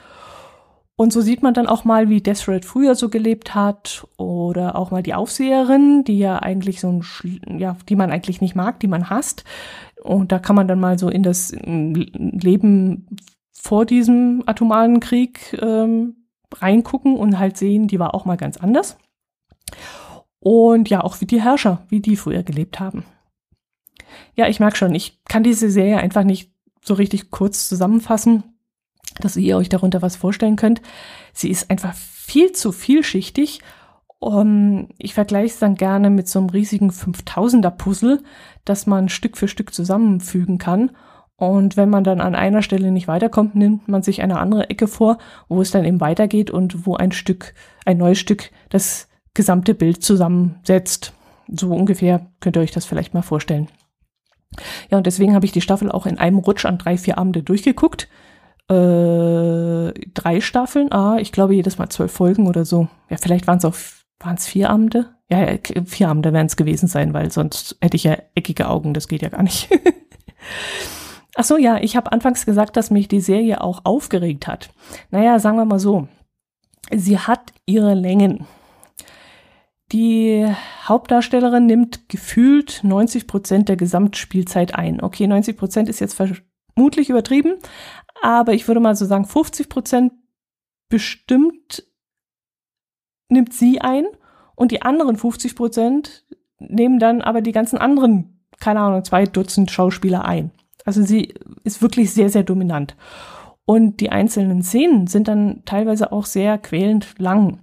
Und 1.00 1.13
so 1.13 1.22
sieht 1.22 1.41
man 1.41 1.53
dann 1.53 1.68
auch 1.68 1.86
mal, 1.86 2.10
wie 2.10 2.20
Deseret 2.20 2.65
früher 2.65 2.94
so 2.94 3.08
gelebt 3.08 3.56
hat 3.56 4.06
oder 4.18 4.75
auch 4.75 4.91
mal 4.91 5.01
die 5.01 5.13
Aufseherin, 5.13 6.03
die 6.03 6.20
ja 6.20 6.39
eigentlich 6.39 6.82
so 6.82 6.91
ein, 6.91 7.58
ja, 7.58 7.77
die 7.88 7.96
man 7.96 8.12
eigentlich 8.12 8.41
nicht 8.41 8.53
mag, 8.53 8.82
die 8.82 8.89
man 8.89 9.10
hasst. 9.10 9.46
Und 10.03 10.34
da 10.34 10.39
kann 10.39 10.58
man 10.58 10.68
dann 10.68 10.82
mal 10.82 11.00
so 11.00 11.08
in 11.08 11.24
das 11.24 11.53
Leben 11.53 13.08
vor 13.53 13.86
diesem 13.86 14.44
atomaren 14.46 15.00
Krieg 15.00 15.58
ähm, 15.62 16.18
reingucken 16.53 17.15
und 17.15 17.39
halt 17.39 17.56
sehen, 17.56 17.88
die 17.88 17.98
war 17.98 18.13
auch 18.13 18.25
mal 18.25 18.36
ganz 18.36 18.58
anders. 18.58 18.98
Und 20.41 20.89
ja, 20.89 21.01
auch 21.01 21.22
wie 21.22 21.27
die 21.27 21.41
Herrscher, 21.41 21.86
wie 21.88 22.01
die 22.01 22.18
früher 22.18 22.44
gelebt 22.44 22.82
haben. 22.82 23.06
Ja, 24.36 24.50
ich 24.50 24.60
merke 24.60 24.75
schon, 24.75 24.94
ich 24.94 25.24
kann 25.24 25.44
diese 25.44 25.72
Serie 25.72 26.00
einfach 26.00 26.25
nicht 26.25 26.51
so 26.84 26.94
richtig 26.94 27.32
kurz 27.32 27.70
zusammenfassen, 27.70 28.44
dass 29.19 29.35
ihr 29.35 29.57
euch 29.57 29.69
darunter 29.69 30.01
was 30.01 30.15
vorstellen 30.15 30.55
könnt. 30.55 30.81
Sie 31.33 31.49
ist 31.49 31.69
einfach 31.69 31.93
viel 31.93 32.51
zu 32.51 32.71
vielschichtig. 32.71 33.61
Um, 34.19 34.89
ich 34.97 35.13
vergleiche 35.13 35.53
es 35.53 35.59
dann 35.59 35.75
gerne 35.75 36.09
mit 36.09 36.27
so 36.27 36.39
einem 36.39 36.49
riesigen 36.49 36.89
5000er 36.91 37.71
Puzzle, 37.71 38.21
das 38.65 38.85
man 38.85 39.07
Stück 39.07 39.37
für 39.37 39.47
Stück 39.47 39.73
zusammenfügen 39.73 40.57
kann. 40.57 40.91
Und 41.37 41.77
wenn 41.77 41.89
man 41.89 42.03
dann 42.03 42.19
an 42.19 42.35
einer 42.35 42.61
Stelle 42.61 42.91
nicht 42.91 43.07
weiterkommt, 43.07 43.55
nimmt 43.55 43.87
man 43.87 44.03
sich 44.03 44.21
eine 44.21 44.39
andere 44.39 44.69
Ecke 44.69 44.89
vor, 44.89 45.19
wo 45.47 45.61
es 45.61 45.71
dann 45.71 45.85
eben 45.85 46.01
weitergeht 46.01 46.51
und 46.51 46.85
wo 46.85 46.95
ein 46.95 47.13
Stück, 47.13 47.53
ein 47.85 47.97
neues 47.97 48.19
Stück 48.19 48.51
das 48.67 49.07
gesamte 49.33 49.73
Bild 49.73 50.03
zusammensetzt. 50.03 51.13
So 51.47 51.73
ungefähr 51.73 52.27
könnt 52.41 52.57
ihr 52.57 52.61
euch 52.61 52.71
das 52.71 52.85
vielleicht 52.85 53.13
mal 53.13 53.21
vorstellen. 53.21 53.69
Ja, 54.91 54.97
und 54.97 55.07
deswegen 55.07 55.33
habe 55.33 55.45
ich 55.45 55.53
die 55.53 55.61
Staffel 55.61 55.89
auch 55.89 56.05
in 56.05 56.17
einem 56.17 56.39
Rutsch 56.39 56.65
an 56.65 56.77
drei, 56.77 56.97
vier 56.97 57.17
Abende 57.17 57.41
durchgeguckt. 57.41 58.09
Äh, 58.69 59.93
drei 60.13 60.41
Staffeln, 60.41 60.91
ah, 60.91 61.17
ich 61.19 61.31
glaube 61.31 61.55
jedes 61.55 61.79
Mal 61.79 61.89
zwölf 61.89 62.11
Folgen 62.11 62.47
oder 62.47 62.65
so. 62.65 62.88
Ja, 63.09 63.17
vielleicht 63.17 63.47
waren 63.47 63.57
es 63.57 63.65
auch, 63.65 63.75
waren 64.19 64.35
es 64.35 64.45
vier 64.45 64.69
Abende? 64.69 65.09
Ja, 65.29 65.57
vier 65.85 66.09
Abende 66.09 66.33
werden 66.33 66.47
es 66.47 66.55
gewesen 66.55 66.88
sein, 66.88 67.13
weil 67.13 67.31
sonst 67.31 67.77
hätte 67.81 67.95
ich 67.97 68.03
ja 68.03 68.17
eckige 68.35 68.67
Augen, 68.67 68.93
das 68.93 69.07
geht 69.07 69.23
ja 69.23 69.29
gar 69.29 69.43
nicht. 69.43 69.69
Ach 71.35 71.43
so, 71.43 71.57
ja, 71.57 71.77
ich 71.77 71.95
habe 71.95 72.11
anfangs 72.11 72.45
gesagt, 72.45 72.77
dass 72.77 72.91
mich 72.91 73.07
die 73.07 73.21
Serie 73.21 73.61
auch 73.61 73.81
aufgeregt 73.85 74.47
hat. 74.47 74.69
Naja, 75.09 75.39
sagen 75.39 75.57
wir 75.57 75.65
mal 75.65 75.79
so. 75.79 76.07
Sie 76.93 77.17
hat 77.17 77.53
ihre 77.65 77.93
Längen. 77.93 78.45
Die 79.91 80.45
Hauptdarstellerin 80.83 81.65
nimmt 81.65 82.09
gefühlt 82.09 82.81
90 82.83 83.25
Prozent 83.25 83.69
der 83.69 83.77
Gesamtspielzeit 83.77 84.75
ein. 84.75 85.01
Okay, 85.01 85.25
90 85.25 85.57
Prozent 85.57 85.89
ist 85.89 85.99
jetzt 85.99 86.13
vermutlich 86.79 87.09
übertrieben, 87.09 87.55
aber 88.21 88.53
ich 88.53 88.67
würde 88.69 88.79
mal 88.79 88.95
so 88.95 89.05
sagen, 89.05 89.25
50 89.25 89.67
Prozent 89.67 90.13
bestimmt 90.88 91.83
nimmt 93.27 93.53
sie 93.53 93.81
ein 93.81 94.05
und 94.55 94.71
die 94.71 94.81
anderen 94.81 95.17
50 95.17 95.57
Prozent 95.57 96.25
nehmen 96.57 96.98
dann 97.00 97.21
aber 97.21 97.41
die 97.41 97.51
ganzen 97.51 97.77
anderen, 97.77 98.45
keine 98.62 98.79
Ahnung, 98.79 99.03
zwei 99.03 99.25
Dutzend 99.25 99.71
Schauspieler 99.71 100.24
ein. 100.24 100.51
Also 100.86 101.03
sie 101.03 101.33
ist 101.65 101.81
wirklich 101.81 102.13
sehr, 102.13 102.29
sehr 102.29 102.43
dominant. 102.43 102.95
Und 103.65 104.00
die 104.00 104.09
einzelnen 104.09 104.63
Szenen 104.63 105.07
sind 105.07 105.27
dann 105.27 105.63
teilweise 105.65 106.13
auch 106.13 106.25
sehr 106.25 106.57
quälend 106.57 107.19
lang. 107.19 107.59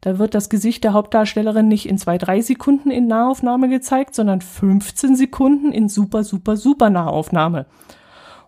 Da 0.00 0.18
wird 0.18 0.34
das 0.34 0.48
Gesicht 0.48 0.84
der 0.84 0.92
Hauptdarstellerin 0.92 1.66
nicht 1.66 1.86
in 1.86 1.98
zwei, 1.98 2.18
drei 2.18 2.40
Sekunden 2.40 2.90
in 2.90 3.08
Nahaufnahme 3.08 3.68
gezeigt, 3.68 4.14
sondern 4.14 4.40
15 4.40 5.16
Sekunden 5.16 5.72
in 5.72 5.88
super, 5.88 6.22
super, 6.24 6.56
super 6.56 6.88
Nahaufnahme. 6.88 7.66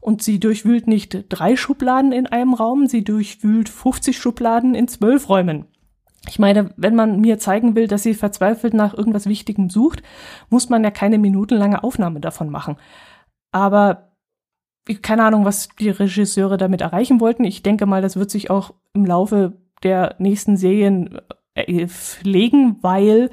Und 0.02 0.20
sie 0.20 0.40
durchwühlt 0.40 0.88
nicht 0.88 1.26
drei 1.28 1.54
Schubladen 1.54 2.10
in 2.10 2.26
einem 2.26 2.54
Raum, 2.54 2.88
sie 2.88 3.04
durchwühlt 3.04 3.68
50 3.68 4.18
Schubladen 4.18 4.74
in 4.74 4.88
zwölf 4.88 5.28
Räumen. 5.28 5.66
Ich 6.28 6.40
meine, 6.40 6.74
wenn 6.76 6.96
man 6.96 7.20
mir 7.20 7.38
zeigen 7.38 7.76
will, 7.76 7.86
dass 7.86 8.02
sie 8.02 8.14
verzweifelt 8.14 8.74
nach 8.74 8.94
irgendwas 8.94 9.26
Wichtigem 9.26 9.70
sucht, 9.70 10.02
muss 10.50 10.68
man 10.68 10.82
ja 10.82 10.90
keine 10.90 11.18
minutenlange 11.18 11.84
Aufnahme 11.84 12.18
davon 12.18 12.50
machen. 12.50 12.78
Aber 13.52 14.16
keine 15.02 15.22
Ahnung, 15.22 15.44
was 15.44 15.68
die 15.78 15.90
Regisseure 15.90 16.56
damit 16.56 16.80
erreichen 16.80 17.20
wollten. 17.20 17.44
Ich 17.44 17.62
denke 17.62 17.86
mal, 17.86 18.02
das 18.02 18.16
wird 18.16 18.32
sich 18.32 18.50
auch 18.50 18.74
im 18.94 19.06
Laufe 19.06 19.52
der 19.84 20.16
nächsten 20.18 20.56
Serien 20.56 21.20
äh, 21.54 21.86
legen, 22.22 22.76
weil 22.82 23.30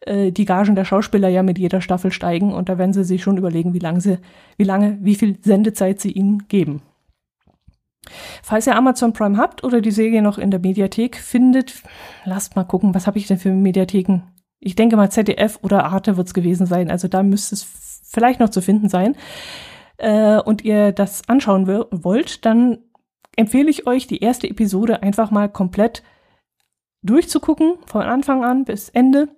äh, 0.00 0.32
die 0.32 0.44
Gagen 0.44 0.74
der 0.74 0.84
Schauspieler 0.84 1.28
ja 1.28 1.42
mit 1.42 1.58
jeder 1.58 1.80
Staffel 1.80 2.12
steigen 2.12 2.52
und 2.52 2.68
da 2.68 2.78
werden 2.78 2.92
sie 2.92 3.04
sich 3.04 3.22
schon 3.22 3.36
überlegen, 3.36 3.74
wie 3.74 3.78
lange 3.78 4.00
sie, 4.00 4.18
wie 4.56 4.64
lange, 4.64 4.98
wie 5.00 5.14
viel 5.14 5.38
Sendezeit 5.42 6.00
sie 6.00 6.12
ihnen 6.12 6.48
geben. 6.48 6.82
Falls 8.42 8.66
ihr 8.66 8.76
Amazon 8.76 9.12
Prime 9.12 9.36
habt 9.36 9.62
oder 9.62 9.80
die 9.80 9.92
Serie 9.92 10.22
noch 10.22 10.38
in 10.38 10.50
der 10.50 10.60
Mediathek 10.60 11.16
findet, 11.16 11.82
lasst 12.24 12.56
mal 12.56 12.64
gucken, 12.64 12.94
was 12.94 13.06
habe 13.06 13.18
ich 13.18 13.28
denn 13.28 13.38
für 13.38 13.52
Mediatheken? 13.52 14.22
Ich 14.58 14.74
denke 14.74 14.96
mal 14.96 15.10
ZDF 15.10 15.58
oder 15.62 15.84
Arte 15.84 16.16
wird 16.16 16.26
es 16.26 16.34
gewesen 16.34 16.66
sein, 16.66 16.90
also 16.90 17.08
da 17.08 17.22
müsste 17.22 17.54
es 17.54 17.62
vielleicht 18.04 18.40
noch 18.40 18.50
zu 18.50 18.60
finden 18.60 18.88
sein 18.88 19.16
äh, 19.98 20.38
und 20.38 20.64
ihr 20.64 20.92
das 20.92 21.28
anschauen 21.28 21.66
wollt, 21.66 22.44
dann 22.44 22.78
empfehle 23.36 23.70
ich 23.70 23.86
euch, 23.86 24.06
die 24.06 24.20
erste 24.20 24.48
Episode 24.48 25.02
einfach 25.02 25.30
mal 25.30 25.48
komplett 25.48 26.02
durchzugucken, 27.02 27.74
von 27.86 28.02
Anfang 28.02 28.44
an 28.44 28.64
bis 28.64 28.88
Ende 28.88 29.28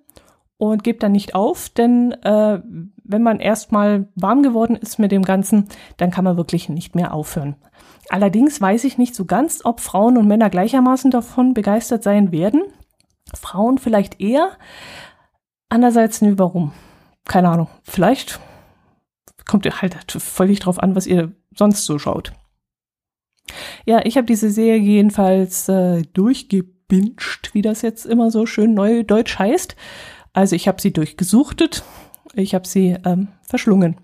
und 0.57 0.83
gebt 0.83 1.03
dann 1.03 1.11
nicht 1.11 1.35
auf, 1.35 1.69
denn 1.69 2.11
äh, 2.23 2.61
wenn 3.03 3.23
man 3.23 3.39
erstmal 3.39 4.07
warm 4.15 4.41
geworden 4.43 4.75
ist 4.75 4.99
mit 4.99 5.11
dem 5.11 5.23
Ganzen, 5.23 5.67
dann 5.97 6.11
kann 6.11 6.23
man 6.23 6.37
wirklich 6.37 6.69
nicht 6.69 6.95
mehr 6.95 7.13
aufhören. 7.13 7.55
Allerdings 8.09 8.61
weiß 8.61 8.83
ich 8.83 8.97
nicht 8.97 9.15
so 9.15 9.25
ganz, 9.25 9.65
ob 9.65 9.79
Frauen 9.79 10.17
und 10.17 10.27
Männer 10.27 10.49
gleichermaßen 10.49 11.11
davon 11.11 11.53
begeistert 11.53 12.03
sein 12.03 12.31
werden. 12.31 12.63
Frauen 13.33 13.77
vielleicht 13.77 14.21
eher. 14.21 14.51
Andererseits, 15.69 16.21
nö, 16.21 16.35
warum? 16.37 16.71
Keine 17.25 17.49
Ahnung. 17.49 17.67
Vielleicht 17.83 18.39
kommt 19.45 19.65
halt 19.81 20.11
völlig 20.11 20.59
drauf 20.59 20.79
an, 20.79 20.95
was 20.95 21.07
ihr 21.07 21.33
sonst 21.55 21.85
so 21.85 21.99
schaut. 21.99 22.33
Ja, 23.85 24.05
ich 24.05 24.17
habe 24.17 24.25
diese 24.25 24.49
Serie 24.49 24.81
jedenfalls 24.81 25.69
äh, 25.69 26.03
durchgebinscht, 26.87 27.53
wie 27.53 27.61
das 27.61 27.81
jetzt 27.81 28.05
immer 28.05 28.31
so 28.31 28.45
schön 28.45 28.73
neu 28.73 29.03
Deutsch 29.03 29.37
heißt. 29.39 29.75
Also 30.33 30.55
ich 30.55 30.67
habe 30.67 30.81
sie 30.81 30.91
durchgesuchtet, 30.91 31.83
ich 32.33 32.53
habe 32.53 32.67
sie 32.67 32.97
ähm, 33.05 33.29
verschlungen. 33.41 33.97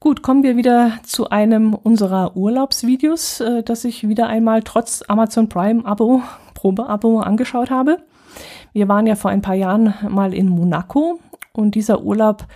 Gut, 0.00 0.22
kommen 0.22 0.42
wir 0.42 0.56
wieder 0.56 0.92
zu 1.02 1.30
einem 1.30 1.74
unserer 1.74 2.36
Urlaubsvideos, 2.36 3.40
äh, 3.40 3.62
das 3.62 3.84
ich 3.84 4.06
wieder 4.06 4.28
einmal 4.28 4.62
trotz 4.62 5.02
Amazon 5.08 5.48
Prime 5.48 5.84
Abo, 5.84 6.22
Probeabo 6.52 7.20
angeschaut 7.20 7.70
habe. 7.70 7.98
Wir 8.72 8.88
waren 8.88 9.06
ja 9.06 9.14
vor 9.14 9.30
ein 9.30 9.42
paar 9.42 9.54
Jahren 9.54 9.94
mal 10.08 10.34
in 10.34 10.48
Monaco 10.48 11.20
und 11.52 11.74
dieser 11.74 12.02
Urlaub 12.02 12.46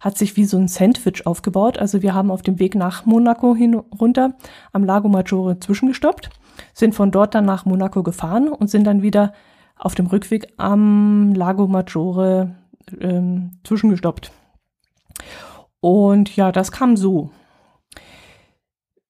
hat 0.00 0.18
sich 0.18 0.36
wie 0.36 0.44
so 0.44 0.56
ein 0.58 0.68
Sandwich 0.68 1.26
aufgebaut. 1.26 1.78
Also 1.78 2.02
wir 2.02 2.12
haben 2.12 2.30
auf 2.30 2.42
dem 2.42 2.58
Weg 2.58 2.74
nach 2.74 3.06
Monaco 3.06 3.54
hinunter 3.54 4.34
am 4.72 4.84
Lago 4.84 5.08
Maggiore 5.08 5.58
zwischengestoppt, 5.60 6.30
sind 6.74 6.94
von 6.94 7.10
dort 7.10 7.34
dann 7.34 7.44
nach 7.44 7.64
Monaco 7.64 8.02
gefahren 8.02 8.48
und 8.48 8.68
sind 8.68 8.84
dann 8.84 9.02
wieder 9.02 9.32
auf 9.78 9.94
dem 9.94 10.06
Rückweg 10.06 10.52
am 10.56 11.34
Lago 11.34 11.66
Maggiore 11.66 12.56
ähm, 13.00 13.52
zwischengestoppt. 13.64 14.30
Und 15.80 16.34
ja, 16.34 16.52
das 16.52 16.72
kam 16.72 16.96
so. 16.96 17.30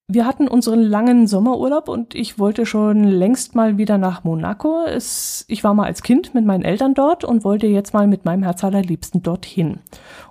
Wir 0.09 0.25
hatten 0.25 0.47
unseren 0.47 0.81
langen 0.81 1.27
Sommerurlaub 1.27 1.89
und 1.89 2.15
ich 2.15 2.39
wollte 2.39 2.65
schon 2.65 3.03
längst 3.03 3.55
mal 3.55 3.77
wieder 3.77 3.97
nach 3.97 4.23
Monaco. 4.23 4.85
Es, 4.85 5.43
ich 5.49 5.65
war 5.65 5.73
mal 5.73 5.85
als 5.85 6.01
Kind 6.01 6.33
mit 6.33 6.45
meinen 6.45 6.63
Eltern 6.63 6.93
dort 6.93 7.25
und 7.25 7.43
wollte 7.43 7.67
jetzt 7.67 7.93
mal 7.93 8.07
mit 8.07 8.23
meinem 8.23 8.43
Herz 8.43 8.63
allerliebsten 8.63 9.21
dorthin. 9.21 9.79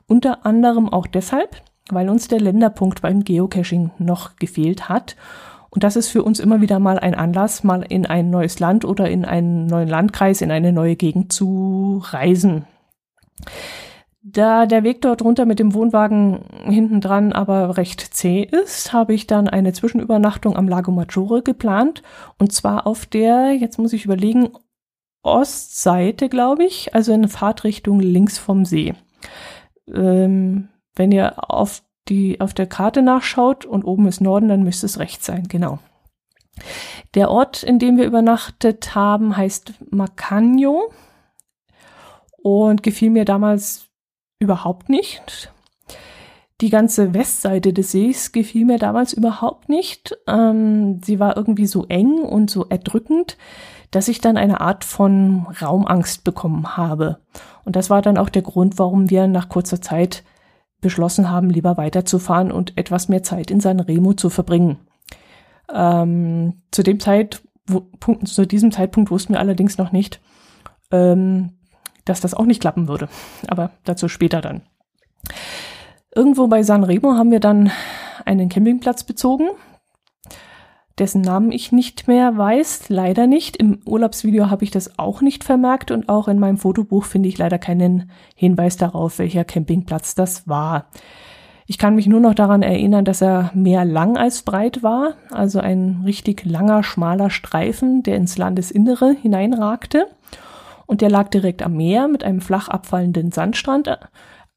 Unter 0.07 0.47
anderem 0.47 0.89
auch 0.89 1.07
deshalb, 1.07 1.61
weil 1.91 2.09
uns 2.09 2.27
der 2.29 2.41
Länderpunkt 2.41 3.03
beim 3.03 3.23
Geocaching 3.23 3.91
noch 3.99 4.37
gefehlt 4.37 4.89
hat. 4.89 5.15
Und 5.77 5.85
das 5.85 5.95
ist 5.95 6.09
für 6.09 6.23
uns 6.23 6.41
immer 6.41 6.63
wieder 6.63 6.79
mal 6.79 6.99
ein 6.99 7.15
Anlass, 7.15 7.63
mal 7.63 7.83
in 7.87 8.07
ein 8.07 8.31
neues 8.31 8.61
Land 8.61 8.87
oder 8.87 9.11
in 9.11 9.27
einen 9.27 9.67
neuen 9.67 9.89
Landkreis, 9.89 10.41
in 10.41 10.51
eine 10.51 10.73
neue 10.73 10.97
Gegend 10.97 11.35
zu 11.35 12.03
reisen. 12.03 12.65
Da 14.23 14.65
der 14.65 14.85
Weg 14.85 15.03
dort 15.03 15.21
runter 15.21 15.45
mit 15.45 15.59
dem 15.59 15.75
Wohnwagen 15.75 16.47
hinten 16.65 17.03
dran 17.03 17.35
aber 17.35 17.77
recht 17.77 18.01
zäh 18.01 18.41
ist, 18.41 18.95
habe 18.95 19.13
ich 19.13 19.27
dann 19.27 19.49
eine 19.49 19.75
Zwischenübernachtung 19.75 20.57
am 20.57 20.67
Lago 20.67 20.93
Maggiore 20.93 21.43
geplant. 21.43 22.03
Und 22.39 22.53
zwar 22.53 22.87
auf 22.87 23.05
der, 23.05 23.53
jetzt 23.53 23.79
muss 23.79 23.93
ich 23.93 24.07
überlegen, 24.07 24.49
Ostseite, 25.23 26.31
glaube 26.31 26.65
ich, 26.65 26.95
also 26.95 27.13
in 27.13 27.29
Fahrtrichtung 27.29 28.01
links 28.01 28.39
vom 28.39 28.65
See. 28.65 28.95
Ähm, 29.95 30.69
wenn 30.95 31.13
ihr 31.13 31.51
auf, 31.51 31.83
die, 32.09 32.41
auf 32.41 32.55
der 32.55 32.67
Karte 32.67 33.03
nachschaut 33.03 33.65
und 33.65 33.85
oben 33.85 34.07
ist 34.07 34.21
Norden, 34.21 34.49
dann 34.49 34.63
müsste 34.63 34.87
es 34.87 34.99
rechts 34.99 35.27
sein, 35.27 35.49
genau. 35.49 35.79
Der 37.15 37.31
Ort, 37.31 37.63
in 37.63 37.79
dem 37.79 37.97
wir 37.97 38.07
übernachtet 38.07 38.95
haben, 38.95 39.37
heißt 39.37 39.75
Macagno 39.91 40.91
und 42.43 42.83
gefiel 42.83 43.11
mir 43.11 43.25
damals 43.25 43.89
überhaupt 44.39 44.89
nicht. 44.89 45.53
Die 46.63 46.71
ganze 46.71 47.13
Westseite 47.13 47.75
des 47.75 47.93
Sees 47.93 48.33
gefiel 48.33 48.65
mir 48.65 48.79
damals 48.79 49.13
überhaupt 49.13 49.69
nicht. 49.69 50.17
Ähm, 50.27 51.01
sie 51.05 51.21
war 51.21 51.37
irgendwie 51.37 51.67
so 51.67 51.85
eng 51.87 52.21
und 52.21 52.51
so 52.51 52.65
erdrückend, 52.67 53.37
dass 53.91 54.09
ich 54.09 54.23
dann 54.23 54.39
eine 54.39 54.63
Art 54.63 54.85
von 54.85 55.47
Raumangst 55.61 56.25
bekommen 56.25 56.77
habe. 56.77 57.19
Und 57.65 57.77
das 57.77 57.91
war 57.91 58.01
dann 58.01 58.17
auch 58.17 58.31
der 58.31 58.43
Grund, 58.43 58.79
warum 58.79 59.11
wir 59.11 59.27
nach 59.27 59.51
kurzer 59.51 59.83
Zeit 59.83 60.25
beschlossen 60.81 61.31
haben, 61.31 61.51
lieber 61.51 61.77
weiterzufahren 61.77 62.53
und 62.53 62.77
etwas 62.77 63.09
mehr 63.09 63.23
Zeit 63.23 63.51
in 63.51 63.61
San 63.61 63.81
Remo 63.81 64.15
zu 64.15 64.31
verbringen. 64.31 64.79
Ähm, 65.73 66.63
zu 66.71 66.83
dem 66.83 67.01
Zeit, 67.01 67.43
wo, 67.67 67.81
Punkt, 67.81 68.29
zu 68.29 68.47
diesem 68.47 68.71
Zeitpunkt 68.73 69.11
wussten 69.11 69.33
wir 69.33 69.41
allerdings 69.41 69.79
noch 69.79 69.93
nicht, 69.93 70.21
ähm, 70.91 71.53
dass 72.05 72.21
das 72.21 72.35
auch 72.35 72.45
nicht 72.45 72.61
klappen 72.61 72.89
würde. 72.89 73.09
Aber 73.49 73.71
dazu 73.85 74.09
später 74.09 74.41
dann. 74.41 74.63
Irgendwo 76.15 76.47
bei 76.47 76.63
San 76.63 76.85
Remo 76.85 77.15
haben 77.15 77.31
wir 77.31 77.41
dann 77.41 77.71
einen 78.25 78.49
Campingplatz 78.49 79.05
bezogen, 79.05 79.49
dessen 80.99 81.21
Namen 81.21 81.53
ich 81.53 81.73
nicht 81.73 82.09
mehr 82.09 82.37
weiß, 82.37 82.89
leider 82.89 83.27
nicht. 83.27 83.57
Im 83.57 83.81
Urlaubsvideo 83.85 84.51
habe 84.51 84.65
ich 84.65 84.71
das 84.71 84.99
auch 84.99 85.21
nicht 85.21 85.45
vermerkt 85.45 85.91
und 85.91 86.09
auch 86.09 86.29
in 86.29 86.39
meinem 86.39 86.57
Fotobuch 86.57 87.05
finde 87.05 87.29
ich 87.29 87.39
leider 87.39 87.59
keinen 87.59 88.11
Hinweis 88.35 88.77
darauf, 88.77 89.19
welcher 89.19 89.45
Campingplatz 89.45 90.15
das 90.15 90.49
war. 90.49 90.87
Ich 91.67 91.79
kann 91.79 91.97
mich 91.97 92.07
nur 92.07 92.21
noch 92.21 92.35
daran 92.35 92.63
erinnern, 92.63 93.05
dass 93.05 93.21
er 93.21 93.51
mehr 93.53 93.85
lang 93.85 94.17
als 94.17 94.43
breit 94.43 94.85
war, 94.85 95.15
also 95.31 95.59
ein 95.59 96.03
richtig 96.05 96.45
langer, 96.45 96.85
schmaler 96.85 97.29
Streifen, 97.29 98.05
der 98.05 98.17
ins 98.17 98.39
Landesinnere 98.39 99.17
hineinragte 99.21 100.07
und 100.87 101.01
der 101.01 101.11
lag 101.11 101.29
direkt 101.29 101.63
am 101.63 101.77
Meer 101.77 102.07
mit 102.09 102.25
einem 102.25 102.41
flach 102.41 102.69
abfallenden 102.69 103.33
Sandstrand. 103.33 103.99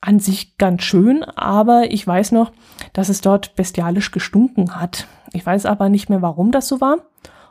An 0.02 0.20
sich 0.20 0.58
ganz 0.58 0.84
schön, 0.84 1.24
aber 1.24 1.92
ich 1.92 2.06
weiß 2.08 2.32
noch, 2.32 2.52
dass 2.94 3.10
es 3.10 3.22
dort 3.22 3.56
bestialisch 3.56 4.12
gestunken 4.12 4.80
hat. 4.80 5.08
Ich 5.34 5.46
weiß 5.46 5.66
aber 5.66 5.90
nicht 5.90 6.10
mehr, 6.10 6.22
warum 6.22 6.52
das 6.52 6.68
so 6.68 6.82
war. 6.82 6.98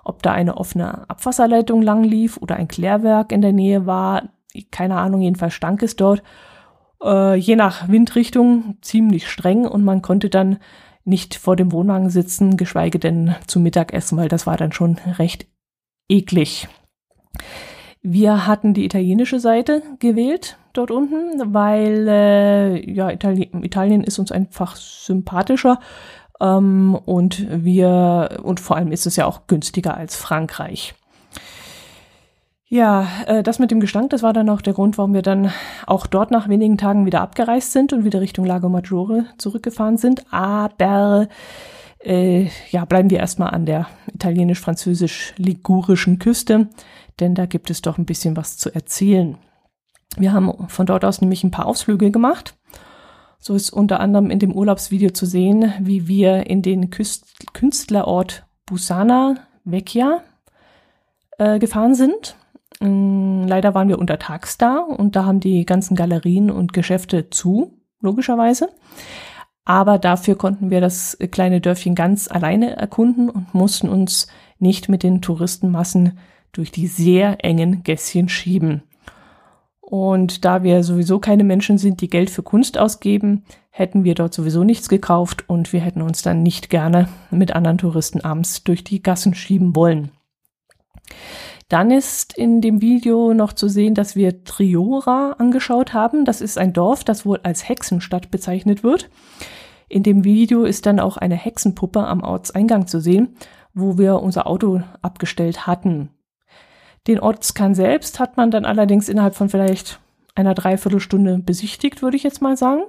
Ob 0.04 0.22
da 0.22 0.32
eine 0.32 0.56
offene 0.56 1.08
Abwasserleitung 1.08 1.82
lang 1.82 2.02
lief 2.02 2.38
oder 2.38 2.56
ein 2.56 2.68
Klärwerk 2.68 3.32
in 3.32 3.42
der 3.42 3.52
Nähe 3.52 3.86
war. 3.86 4.30
Keine 4.70 4.96
Ahnung, 4.96 5.20
jedenfalls 5.20 5.54
stank 5.54 5.82
es 5.82 5.96
dort. 5.96 6.22
Äh, 7.02 7.34
je 7.36 7.56
nach 7.56 7.88
Windrichtung 7.88 8.76
ziemlich 8.80 9.28
streng 9.28 9.66
und 9.66 9.84
man 9.84 10.02
konnte 10.02 10.30
dann 10.30 10.58
nicht 11.04 11.36
vor 11.36 11.56
dem 11.56 11.72
Wohnwagen 11.72 12.10
sitzen, 12.10 12.56
geschweige 12.56 12.98
denn 12.98 13.34
zu 13.46 13.60
Mittag 13.60 13.92
essen, 13.92 14.18
weil 14.18 14.28
das 14.28 14.46
war 14.46 14.56
dann 14.56 14.72
schon 14.72 14.98
recht 15.18 15.46
eklig. 16.08 16.68
Wir 18.02 18.46
hatten 18.46 18.74
die 18.74 18.84
italienische 18.84 19.40
Seite 19.40 19.82
gewählt 19.98 20.58
dort 20.72 20.90
unten, 20.90 21.54
weil 21.54 22.06
äh, 22.08 22.92
ja 22.92 23.10
Itali 23.10 23.50
Italien 23.62 24.04
ist 24.04 24.18
uns 24.18 24.30
einfach 24.30 24.76
sympathischer 24.76 25.80
ähm, 26.40 26.98
und 27.04 27.46
wir 27.64 28.38
und 28.42 28.60
vor 28.60 28.76
allem 28.76 28.92
ist 28.92 29.06
es 29.06 29.16
ja 29.16 29.26
auch 29.26 29.46
günstiger 29.46 29.96
als 29.96 30.16
Frankreich. 30.16 30.94
Ja, 32.70 33.06
äh, 33.26 33.42
das 33.42 33.58
mit 33.58 33.70
dem 33.70 33.80
Gestank, 33.80 34.10
das 34.10 34.22
war 34.22 34.34
dann 34.34 34.50
auch 34.50 34.60
der 34.60 34.74
Grund, 34.74 34.98
warum 34.98 35.14
wir 35.14 35.22
dann 35.22 35.50
auch 35.86 36.06
dort 36.06 36.30
nach 36.30 36.48
wenigen 36.48 36.76
Tagen 36.76 37.06
wieder 37.06 37.22
abgereist 37.22 37.72
sind 37.72 37.94
und 37.94 38.04
wieder 38.04 38.20
Richtung 38.20 38.44
Lago 38.44 38.68
Maggiore 38.68 39.24
zurückgefahren 39.38 39.96
sind. 39.96 40.24
Aber 40.30 41.28
äh, 42.00 42.48
ja, 42.70 42.84
bleiben 42.84 43.08
wir 43.10 43.20
erstmal 43.20 43.50
an 43.50 43.64
der 43.64 43.86
italienisch-französisch-ligurischen 44.12 46.18
Küste 46.18 46.68
denn 47.20 47.34
da 47.34 47.46
gibt 47.46 47.70
es 47.70 47.82
doch 47.82 47.98
ein 47.98 48.06
bisschen 48.06 48.36
was 48.36 48.56
zu 48.56 48.74
erzählen. 48.74 49.36
Wir 50.16 50.32
haben 50.32 50.68
von 50.68 50.86
dort 50.86 51.04
aus 51.04 51.20
nämlich 51.20 51.44
ein 51.44 51.50
paar 51.50 51.66
Ausflüge 51.66 52.10
gemacht. 52.10 52.56
So 53.38 53.54
ist 53.54 53.70
unter 53.70 54.00
anderem 54.00 54.30
in 54.30 54.38
dem 54.38 54.52
Urlaubsvideo 54.52 55.10
zu 55.10 55.24
sehen, 55.24 55.72
wie 55.80 56.08
wir 56.08 56.48
in 56.48 56.62
den 56.62 56.90
Küst 56.90 57.52
Künstlerort 57.52 58.44
Busana 58.66 59.36
Vecchia 59.64 60.22
äh, 61.38 61.58
gefahren 61.58 61.94
sind. 61.94 62.36
Ähm, 62.80 63.46
leider 63.46 63.74
waren 63.74 63.88
wir 63.88 63.98
untertags 63.98 64.58
da 64.58 64.78
und 64.78 65.16
da 65.16 65.24
haben 65.24 65.40
die 65.40 65.64
ganzen 65.64 65.96
Galerien 65.96 66.50
und 66.50 66.72
Geschäfte 66.72 67.30
zu, 67.30 67.78
logischerweise. 68.00 68.68
Aber 69.64 69.98
dafür 69.98 70.36
konnten 70.36 70.70
wir 70.70 70.80
das 70.80 71.18
kleine 71.30 71.60
Dörfchen 71.60 71.94
ganz 71.94 72.28
alleine 72.28 72.76
erkunden 72.76 73.28
und 73.28 73.54
mussten 73.54 73.88
uns 73.88 74.26
nicht 74.58 74.88
mit 74.88 75.02
den 75.02 75.20
Touristenmassen 75.20 76.18
durch 76.52 76.72
die 76.72 76.86
sehr 76.86 77.44
engen 77.44 77.82
Gässchen 77.82 78.28
schieben. 78.28 78.82
Und 79.90 80.44
da 80.44 80.62
wir 80.62 80.84
sowieso 80.84 81.18
keine 81.18 81.44
Menschen 81.44 81.78
sind, 81.78 82.02
die 82.02 82.10
Geld 82.10 82.28
für 82.28 82.42
Kunst 82.42 82.76
ausgeben, 82.76 83.44
hätten 83.70 84.04
wir 84.04 84.14
dort 84.14 84.34
sowieso 84.34 84.62
nichts 84.62 84.90
gekauft 84.90 85.48
und 85.48 85.72
wir 85.72 85.80
hätten 85.80 86.02
uns 86.02 86.20
dann 86.20 86.42
nicht 86.42 86.68
gerne 86.68 87.08
mit 87.30 87.56
anderen 87.56 87.78
Touristen 87.78 88.20
abends 88.20 88.62
durch 88.64 88.84
die 88.84 89.02
Gassen 89.02 89.32
schieben 89.32 89.74
wollen. 89.74 90.10
Dann 91.70 91.90
ist 91.90 92.36
in 92.36 92.60
dem 92.60 92.82
Video 92.82 93.32
noch 93.32 93.54
zu 93.54 93.70
sehen, 93.70 93.94
dass 93.94 94.14
wir 94.14 94.44
Triora 94.44 95.36
angeschaut 95.38 95.94
haben. 95.94 96.26
Das 96.26 96.42
ist 96.42 96.58
ein 96.58 96.74
Dorf, 96.74 97.02
das 97.02 97.24
wohl 97.24 97.40
als 97.42 97.66
Hexenstadt 97.66 98.30
bezeichnet 98.30 98.82
wird. 98.82 99.08
In 99.88 100.02
dem 100.02 100.22
Video 100.22 100.64
ist 100.64 100.84
dann 100.84 101.00
auch 101.00 101.16
eine 101.16 101.36
Hexenpuppe 101.36 102.06
am 102.06 102.22
Ortseingang 102.22 102.88
zu 102.88 103.00
sehen, 103.00 103.36
wo 103.72 103.96
wir 103.96 104.20
unser 104.20 104.48
Auto 104.48 104.82
abgestellt 105.00 105.66
hatten. 105.66 106.10
Den 107.08 107.18
Ortskern 107.18 107.74
selbst 107.74 108.20
hat 108.20 108.36
man 108.36 108.52
dann 108.52 108.64
allerdings 108.64 109.08
innerhalb 109.08 109.34
von 109.34 109.48
vielleicht 109.48 109.98
einer 110.36 110.54
Dreiviertelstunde 110.54 111.38
besichtigt, 111.38 112.02
würde 112.02 112.16
ich 112.16 112.22
jetzt 112.22 112.40
mal 112.40 112.56
sagen. 112.56 112.82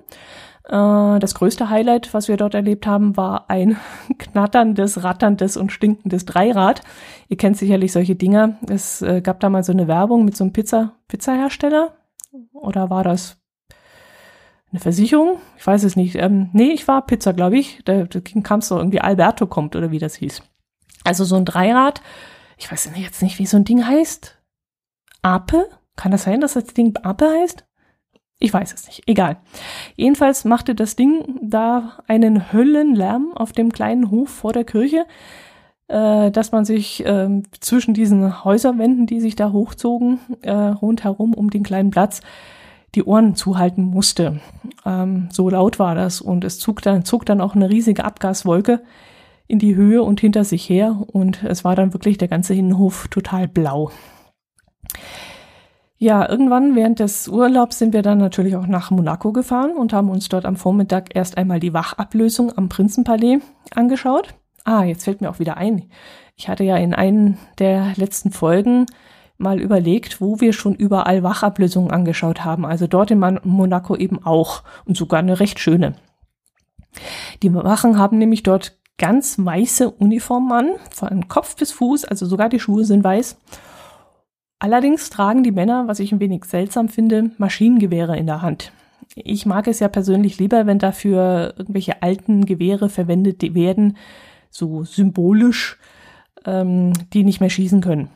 Äh, 0.65 1.19
das 1.19 1.34
größte 1.34 1.71
Highlight, 1.71 2.13
was 2.13 2.27
wir 2.27 2.38
dort 2.38 2.53
erlebt 2.53 2.86
haben, 2.86 3.17
war 3.17 3.49
ein 3.49 3.77
knatterndes, 4.19 5.03
ratterndes 5.03 5.58
und 5.58 5.71
stinkendes 5.71 6.25
Dreirad. 6.25 6.84
Ihr 7.27 7.38
kennt 7.38 7.58
sicherlich 7.58 7.91
solche 7.91 8.15
Dinger. 8.15 8.60
Es 8.69 9.01
äh, 9.01 9.21
gab 9.21 9.39
da 9.39 9.49
mal 9.49 9.63
so 9.63 9.71
eine 9.71 9.88
Werbung 9.88 10.25
mit 10.25 10.38
so 10.38 10.43
einem 10.43 10.53
Pizza, 10.53 10.93
Pizzahersteller. 11.08 11.95
Oder 12.53 12.91
war 12.91 13.03
das? 13.03 13.39
eine 14.71 14.79
Versicherung, 14.79 15.39
ich 15.58 15.65
weiß 15.65 15.84
es 15.84 15.95
nicht. 15.95 16.15
Ähm, 16.15 16.49
nee, 16.53 16.71
ich 16.71 16.88
war 16.88 17.05
Pizza, 17.05 17.34
glaube 17.34 17.58
ich. 17.58 17.79
Da, 17.86 18.03
da 18.03 18.19
kam 18.43 18.60
es 18.60 18.67
so 18.67 18.77
irgendwie 18.77 19.01
Alberto 19.01 19.47
kommt 19.47 19.75
oder 19.75 19.91
wie 19.91 19.99
das 19.99 20.15
hieß. 20.15 20.43
Also 21.03 21.23
so 21.25 21.36
ein 21.36 21.45
Dreirad. 21.45 22.01
Ich 22.59 22.69
weiß 22.69 22.91
jetzt 22.95 23.23
nicht, 23.23 23.39
wie 23.39 23.45
so 23.45 23.57
ein 23.57 23.63
Ding 23.63 23.87
heißt. 23.87 24.37
Ape? 25.21 25.69
Kann 25.95 26.11
das 26.11 26.23
sein, 26.23 26.41
dass 26.41 26.53
das 26.53 26.65
Ding 26.65 26.95
Ape 27.01 27.29
heißt? 27.29 27.65
Ich 28.37 28.53
weiß 28.53 28.73
es 28.73 28.85
nicht. 28.85 29.03
Egal. 29.07 29.37
Jedenfalls 29.95 30.45
machte 30.45 30.75
das 30.75 30.95
Ding 30.95 31.39
da 31.41 31.99
einen 32.07 32.51
Höllenlärm 32.53 33.33
auf 33.33 33.53
dem 33.53 33.71
kleinen 33.71 34.11
Hof 34.11 34.29
vor 34.29 34.53
der 34.53 34.65
Kirche, 34.65 35.05
äh, 35.87 36.31
dass 36.31 36.51
man 36.51 36.65
sich 36.65 37.05
äh, 37.05 37.41
zwischen 37.61 37.93
diesen 37.93 38.43
Häuserwänden, 38.43 39.07
die 39.07 39.21
sich 39.21 39.35
da 39.35 39.51
hochzogen, 39.51 40.19
äh, 40.41 40.51
rundherum 40.51 41.33
um 41.33 41.49
den 41.49 41.63
kleinen 41.63 41.91
Platz, 41.91 42.21
die 42.95 43.03
Ohren 43.03 43.35
zuhalten 43.35 43.83
musste. 43.83 44.41
Ähm, 44.85 45.29
so 45.31 45.49
laut 45.49 45.79
war 45.79 45.95
das 45.95 46.21
und 46.21 46.43
es 46.43 46.59
zog 46.59 46.81
dann, 46.81 47.05
zog 47.05 47.25
dann 47.25 47.41
auch 47.41 47.55
eine 47.55 47.69
riesige 47.69 48.03
Abgaswolke 48.03 48.81
in 49.49 49.59
die 49.59 49.75
Höhe 49.75 50.03
und 50.03 50.21
hinter 50.21 50.45
sich 50.45 50.69
her 50.69 51.03
und 51.07 51.43
es 51.43 51.65
war 51.65 51.75
dann 51.75 51.91
wirklich 51.91 52.17
der 52.17 52.27
ganze 52.27 52.53
Innenhof 52.53 53.07
total 53.09 53.47
blau. 53.47 53.91
Ja, 55.97 56.29
irgendwann 56.29 56.75
während 56.75 56.99
des 56.99 57.27
Urlaubs 57.27 57.79
sind 57.79 57.91
wir 57.91 58.03
dann 58.03 58.19
natürlich 58.19 58.55
auch 58.55 58.67
nach 58.67 58.91
Monaco 58.91 59.33
gefahren 59.33 59.71
und 59.75 59.91
haben 59.91 60.09
uns 60.09 60.29
dort 60.29 60.45
am 60.45 60.55
Vormittag 60.55 61.15
erst 61.15 61.38
einmal 61.38 61.59
die 61.59 61.73
Wachablösung 61.73 62.57
am 62.57 62.69
Prinzenpalais 62.69 63.39
angeschaut. 63.75 64.35
Ah, 64.63 64.83
jetzt 64.83 65.03
fällt 65.03 65.19
mir 65.19 65.29
auch 65.29 65.39
wieder 65.39 65.57
ein. 65.57 65.89
Ich 66.38 66.47
hatte 66.47 66.63
ja 66.63 66.77
in 66.77 66.93
einem 66.93 67.38
der 67.57 67.93
letzten 67.97 68.31
Folgen 68.31 68.85
mal 69.39 69.59
überlegt, 69.59 70.21
wo 70.21 70.39
wir 70.39 70.53
schon 70.53 70.75
überall 70.75 71.23
Wachablösungen 71.23 71.91
angeschaut 71.91 72.45
haben. 72.45 72.65
Also 72.65 72.85
dort 72.85 73.09
in 73.09 73.19
Monaco 73.43 73.95
eben 73.95 74.23
auch 74.23 74.63
und 74.85 74.95
sogar 74.95 75.19
eine 75.19 75.39
recht 75.39 75.59
schöne. 75.59 75.95
Die 77.43 77.53
Wachen 77.53 77.97
haben 77.97 78.17
nämlich 78.17 78.43
dort 78.43 78.78
ganz 78.99 79.38
weiße 79.39 79.89
Uniformen 79.89 80.51
an, 80.51 80.69
von 80.91 81.27
Kopf 81.27 81.55
bis 81.55 81.71
Fuß, 81.71 82.05
also 82.05 82.27
sogar 82.27 82.49
die 82.49 82.59
Schuhe 82.59 82.85
sind 82.85 83.03
weiß 83.03 83.38
Allerdings 84.59 85.09
tragen 85.09 85.43
die 85.43 85.53
Männer, 85.53 85.88
was 85.88 85.99
ich 85.99 86.12
ein 86.12 86.19
wenig 86.19 86.43
seltsam 86.43 86.89
finde, 86.89 87.31
Maschinengewehre 87.38 88.17
in 88.17 88.27
der 88.27 88.41
Hand. 88.41 88.73
Ich 89.15 89.45
mag 89.45 89.67
es 89.67 89.79
ja 89.79 89.88
persönlich 89.88 90.38
lieber, 90.38 90.67
wenn 90.67 90.79
dafür 90.79 91.53
irgendwelche 91.57 92.03
alten 92.03 92.45
Gewehre 92.45 92.89
verwendet 92.89 93.55
werden, 93.55 93.97
so 94.51 94.83
symbolisch, 94.83 95.79
ähm, 96.45 96.91
die 97.13 97.23
nicht 97.23 97.39
mehr 97.39 97.49
schießen 97.49 97.79
können. 97.79 98.09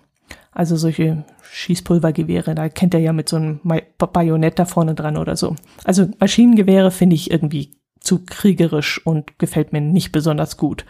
Also 0.52 0.76
solche 0.76 1.24
Schießpulvergewehre, 1.44 2.56
da 2.56 2.68
kennt 2.70 2.94
er 2.94 3.00
ja 3.00 3.14
mit 3.14 3.30
so 3.30 3.38
einem 3.38 3.60
Bajonett 3.98 4.60
da 4.60 4.66
vorne 4.66 4.96
dran 4.96 5.18
oder 5.18 5.38
so. 5.38 5.56
Also 5.86 6.10
Maschinengewehre 6.20 6.92
finde 6.92 7.16
ich 7.16 7.32
irgendwie 7.32 7.72
zu 8.04 8.24
kriegerisch 8.26 9.06
und 9.06 9.40
gefällt 9.40 9.74
mir 9.74 9.82
nicht 9.82 10.12
besonders 10.12 10.58
gut. 10.58 10.86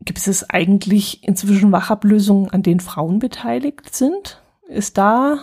Gibt 0.00 0.26
es 0.26 0.48
eigentlich 0.50 1.22
inzwischen 1.22 1.70
Wachablösungen, 1.70 2.50
an 2.50 2.62
denen 2.62 2.80
Frauen 2.80 3.18
beteiligt 3.18 3.94
sind? 3.94 4.40
Ist 4.68 4.98
da 4.98 5.38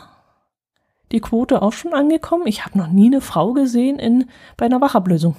die 1.11 1.21
Quote 1.21 1.61
auch 1.61 1.73
schon 1.73 1.93
angekommen? 1.93 2.47
Ich 2.47 2.65
habe 2.65 2.77
noch 2.77 2.87
nie 2.87 3.07
eine 3.07 3.21
Frau 3.21 3.53
gesehen 3.53 3.99
in, 3.99 4.29
bei 4.57 4.65
einer 4.65 4.81
Wachablösung. 4.81 5.35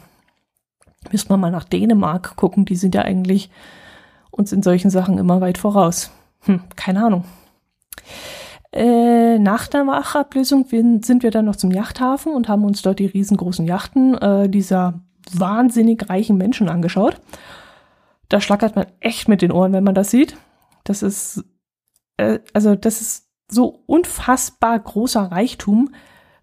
Müssen 1.11 1.30
wir 1.30 1.37
mal 1.37 1.50
nach 1.50 1.64
Dänemark 1.64 2.37
gucken, 2.37 2.64
die 2.64 2.76
sind 2.76 2.94
ja 2.94 3.02
eigentlich 3.02 3.50
uns 4.30 4.52
in 4.52 4.62
solchen 4.62 4.90
Sachen 4.90 5.18
immer 5.18 5.40
weit 5.40 5.59
voraus. 5.59 6.11
Hm, 6.42 6.61
keine 6.76 7.04
Ahnung. 7.04 7.24
Äh, 8.72 9.38
nach 9.38 9.66
der 9.66 9.87
Wachablösung 9.87 10.66
sind 10.68 11.22
wir 11.22 11.30
dann 11.30 11.46
noch 11.46 11.56
zum 11.56 11.72
Yachthafen 11.72 12.33
und 12.33 12.48
haben 12.48 12.64
uns 12.64 12.83
dort 12.83 13.00
die 13.00 13.06
riesengroßen 13.06 13.66
Yachten 13.66 14.14
äh, 14.14 14.48
dieser 14.48 15.00
wahnsinnig 15.33 16.09
reichen 16.09 16.37
Menschen 16.37 16.68
angeschaut 16.68 17.20
da 18.30 18.40
schlackert 18.40 18.76
man 18.76 18.87
echt 19.00 19.28
mit 19.28 19.42
den 19.42 19.52
Ohren, 19.52 19.74
wenn 19.74 19.85
man 19.85 19.94
das 19.94 20.11
sieht. 20.11 20.37
Das 20.85 21.02
ist, 21.02 21.44
äh, 22.16 22.38
also 22.54 22.74
das 22.76 23.02
ist 23.02 23.28
so 23.50 23.83
unfassbar 23.87 24.78
großer 24.78 25.20
Reichtum, 25.20 25.90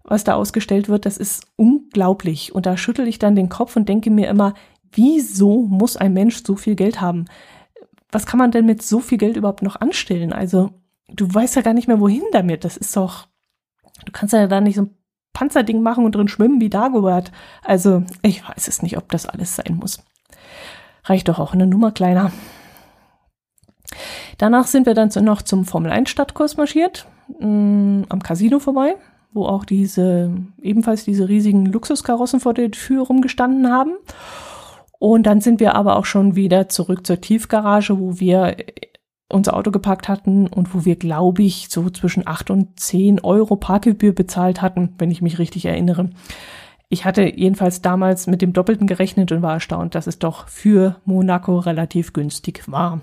was 0.04 0.22
da 0.22 0.34
ausgestellt 0.34 0.88
wird. 0.88 1.06
Das 1.06 1.16
ist 1.16 1.46
unglaublich. 1.56 2.54
Und 2.54 2.66
da 2.66 2.76
schüttel 2.76 3.08
ich 3.08 3.18
dann 3.18 3.34
den 3.34 3.48
Kopf 3.48 3.74
und 3.74 3.88
denke 3.88 4.10
mir 4.10 4.28
immer, 4.28 4.54
wieso 4.92 5.62
muss 5.62 5.96
ein 5.96 6.12
Mensch 6.12 6.42
so 6.44 6.56
viel 6.56 6.76
Geld 6.76 7.00
haben? 7.00 7.24
Was 8.12 8.26
kann 8.26 8.38
man 8.38 8.50
denn 8.50 8.66
mit 8.66 8.82
so 8.82 9.00
viel 9.00 9.18
Geld 9.18 9.36
überhaupt 9.36 9.62
noch 9.62 9.76
anstellen? 9.76 10.32
Also, 10.34 10.70
du 11.08 11.32
weißt 11.32 11.56
ja 11.56 11.62
gar 11.62 11.74
nicht 11.74 11.88
mehr, 11.88 12.00
wohin 12.00 12.24
damit. 12.32 12.64
Das 12.64 12.76
ist 12.76 12.96
doch, 12.96 13.28
du 14.04 14.12
kannst 14.12 14.32
ja 14.32 14.46
da 14.46 14.60
nicht 14.60 14.76
so 14.76 14.82
ein 14.82 14.94
Panzerding 15.32 15.82
machen 15.82 16.04
und 16.04 16.14
drin 16.14 16.28
schwimmen 16.28 16.60
wie 16.60 16.70
Dagobert. 16.70 17.32
Also, 17.62 18.02
ich 18.22 18.46
weiß 18.48 18.68
es 18.68 18.82
nicht, 18.82 18.96
ob 18.96 19.10
das 19.10 19.26
alles 19.26 19.56
sein 19.56 19.76
muss 19.76 20.02
reicht 21.08 21.28
doch 21.28 21.38
auch 21.38 21.52
eine 21.52 21.66
Nummer 21.66 21.92
kleiner. 21.92 22.32
Danach 24.36 24.66
sind 24.66 24.86
wir 24.86 24.94
dann 24.94 25.10
noch 25.24 25.42
zum 25.42 25.64
Formel 25.64 25.90
1 25.90 26.10
Stadtkurs 26.10 26.56
marschiert, 26.56 27.06
mh, 27.40 27.46
mm, 27.46 28.06
am 28.08 28.22
Casino 28.22 28.58
vorbei, 28.58 28.96
wo 29.32 29.46
auch 29.46 29.64
diese, 29.64 30.30
ebenfalls 30.60 31.04
diese 31.04 31.28
riesigen 31.28 31.66
Luxuskarossen 31.66 32.40
vor 32.40 32.54
der 32.54 32.70
Tür 32.70 33.04
rumgestanden 33.04 33.70
haben. 33.70 33.92
Und 35.00 35.26
dann 35.26 35.40
sind 35.40 35.60
wir 35.60 35.74
aber 35.74 35.96
auch 35.96 36.04
schon 36.04 36.34
wieder 36.34 36.68
zurück 36.68 37.06
zur 37.06 37.20
Tiefgarage, 37.20 37.98
wo 37.98 38.18
wir 38.18 38.56
unser 39.28 39.54
Auto 39.54 39.70
geparkt 39.70 40.08
hatten 40.08 40.46
und 40.46 40.74
wo 40.74 40.84
wir, 40.84 40.96
glaube 40.96 41.42
ich, 41.42 41.68
so 41.68 41.90
zwischen 41.90 42.26
8 42.26 42.50
und 42.50 42.80
10 42.80 43.20
Euro 43.20 43.56
Parkgebühr 43.56 44.14
bezahlt 44.14 44.62
hatten, 44.62 44.94
wenn 44.98 45.10
ich 45.10 45.22
mich 45.22 45.38
richtig 45.38 45.66
erinnere. 45.66 46.10
Ich 46.88 47.04
hatte 47.04 47.22
jedenfalls 47.36 47.82
damals 47.82 48.26
mit 48.26 48.40
dem 48.40 48.54
Doppelten 48.54 48.86
gerechnet 48.86 49.30
und 49.30 49.42
war 49.42 49.54
erstaunt, 49.54 49.94
dass 49.94 50.06
es 50.06 50.18
doch 50.18 50.48
für 50.48 50.96
Monaco 51.04 51.58
relativ 51.58 52.14
günstig 52.14 52.62
war. 52.66 53.02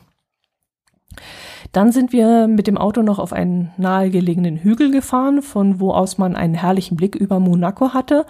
Dann 1.72 1.92
sind 1.92 2.12
wir 2.12 2.48
mit 2.48 2.68
dem 2.68 2.78
Auto 2.78 3.04
noch 3.04 3.20
auf 3.20 3.32
einen 3.32 3.72
nahegelegenen 3.78 4.58
Hügel 4.58 4.92
gefahren, 4.92 5.44
von 5.44 5.80
wo 5.80 5.92
aus 5.92 6.18
man 6.18 6.36
einen 6.36 6.56
herrlichen 6.56 6.98
Blick 6.98 7.16
über 7.16 7.40
Monaco 7.40 7.94
hatte 7.94 8.26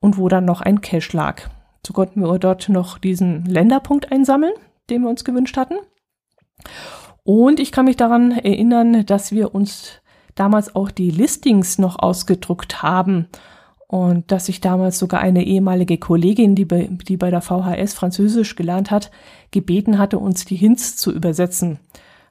und 0.00 0.18
wo 0.18 0.28
dann 0.28 0.44
noch 0.44 0.60
ein 0.60 0.82
Cache 0.82 1.16
lag. 1.16 1.48
So 1.86 1.94
konnten 1.94 2.20
wir 2.20 2.38
dort 2.38 2.68
noch 2.68 2.98
diesen 2.98 3.44
Länderpunkt 3.46 4.12
einsammeln, 4.12 4.52
den 4.90 5.02
wir 5.02 5.08
uns 5.08 5.24
gewünscht 5.24 5.56
hatten. 5.56 5.76
Und 7.28 7.60
ich 7.60 7.72
kann 7.72 7.84
mich 7.84 7.98
daran 7.98 8.30
erinnern, 8.30 9.04
dass 9.04 9.32
wir 9.32 9.54
uns 9.54 10.00
damals 10.34 10.74
auch 10.74 10.90
die 10.90 11.10
Listings 11.10 11.76
noch 11.76 11.98
ausgedruckt 11.98 12.82
haben 12.82 13.28
und 13.86 14.32
dass 14.32 14.48
ich 14.48 14.62
damals 14.62 14.98
sogar 14.98 15.20
eine 15.20 15.44
ehemalige 15.44 15.98
Kollegin, 15.98 16.54
die 16.54 16.64
bei, 16.64 16.88
die 17.06 17.18
bei 17.18 17.28
der 17.28 17.42
VHS 17.42 17.92
Französisch 17.92 18.56
gelernt 18.56 18.90
hat, 18.90 19.10
gebeten 19.50 19.98
hatte, 19.98 20.18
uns 20.18 20.46
die 20.46 20.56
Hints 20.56 20.96
zu 20.96 21.12
übersetzen. 21.12 21.80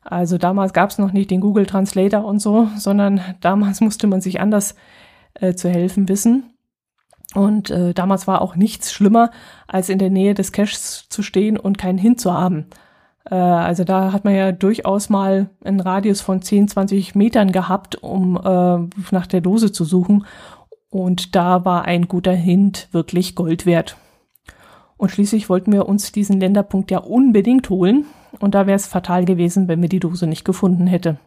Also 0.01 0.39
damals 0.39 0.73
gab 0.73 0.89
es 0.89 0.97
noch 0.97 1.13
nicht 1.13 1.29
den 1.29 1.41
Google 1.41 1.67
Translator 1.67 2.25
und 2.25 2.39
so, 2.39 2.67
sondern 2.75 3.21
damals 3.39 3.81
musste 3.81 4.07
man 4.07 4.21
sich 4.21 4.41
anders 4.41 4.73
äh, 5.36 5.53
zu 5.53 5.69
helfen 5.69 6.10
wissen. 6.10 6.55
Und 7.36 7.69
äh, 7.69 7.93
damals 7.93 8.25
war 8.25 8.41
auch 8.41 8.55
nichts 8.55 8.91
schlimmer, 8.91 9.29
als 9.67 9.89
in 9.89 9.99
der 9.99 10.10
Nähe 10.10 10.33
des 10.33 10.51
Caches 10.51 11.05
zu 11.07 11.21
stehen 11.21 11.55
und 11.55 11.77
keinen 11.77 11.99
Hint 11.99 12.19
zu 12.19 12.33
haben. 12.33 12.65
Äh, 13.29 13.35
also 13.35 13.83
da 13.83 14.11
hat 14.11 14.25
man 14.25 14.35
ja 14.35 14.51
durchaus 14.51 15.09
mal 15.09 15.49
einen 15.63 15.79
Radius 15.79 16.21
von 16.21 16.41
10, 16.41 16.67
20 16.69 17.15
Metern 17.15 17.51
gehabt, 17.51 17.95
um 18.01 18.37
äh, 18.37 19.11
nach 19.11 19.27
der 19.27 19.41
Dose 19.41 19.71
zu 19.71 19.83
suchen. 19.83 20.25
Und 20.89 21.35
da 21.35 21.65
war 21.65 21.85
ein 21.85 22.07
guter 22.07 22.33
Hint 22.33 22.89
wirklich 22.91 23.35
Gold 23.35 23.65
wert. 23.65 23.97
Und 24.95 25.11
schließlich 25.11 25.49
wollten 25.49 25.71
wir 25.71 25.87
uns 25.87 26.11
diesen 26.11 26.39
Länderpunkt 26.39 26.89
ja 26.89 26.99
unbedingt 26.99 27.69
holen. 27.69 28.05
Und 28.39 28.55
da 28.55 28.65
wäre 28.67 28.75
es 28.75 28.87
fatal 28.87 29.25
gewesen, 29.25 29.67
wenn 29.67 29.81
wir 29.81 29.89
die 29.89 29.99
Dose 29.99 30.27
nicht 30.27 30.43
gefunden 30.43 30.87
hätte. 30.87 31.19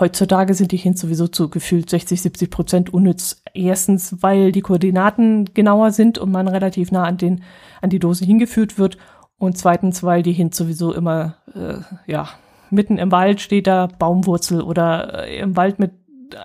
Heutzutage 0.00 0.54
sind 0.54 0.70
die 0.70 0.76
Hints 0.76 1.00
sowieso 1.00 1.26
zu 1.26 1.50
gefühlt 1.50 1.90
60, 1.90 2.22
70 2.22 2.50
Prozent 2.50 2.94
unnütz. 2.94 3.42
Erstens, 3.52 4.16
weil 4.20 4.52
die 4.52 4.60
Koordinaten 4.60 5.52
genauer 5.54 5.90
sind 5.90 6.18
und 6.18 6.30
man 6.30 6.46
relativ 6.46 6.92
nah 6.92 7.02
an, 7.02 7.16
den, 7.16 7.42
an 7.82 7.90
die 7.90 7.98
Dose 7.98 8.24
hingeführt 8.24 8.78
wird. 8.78 8.96
Und 9.38 9.56
zweitens, 9.56 10.02
weil 10.02 10.22
die 10.22 10.32
Hints 10.32 10.56
sowieso 10.56 10.92
immer, 10.92 11.36
äh, 11.54 11.80
ja, 12.10 12.28
mitten 12.70 12.98
im 12.98 13.12
Wald 13.12 13.40
steht 13.40 13.66
da 13.66 13.86
Baumwurzel 13.86 14.60
oder 14.62 15.26
äh, 15.26 15.38
im 15.38 15.56
Wald 15.56 15.78
mit 15.78 15.92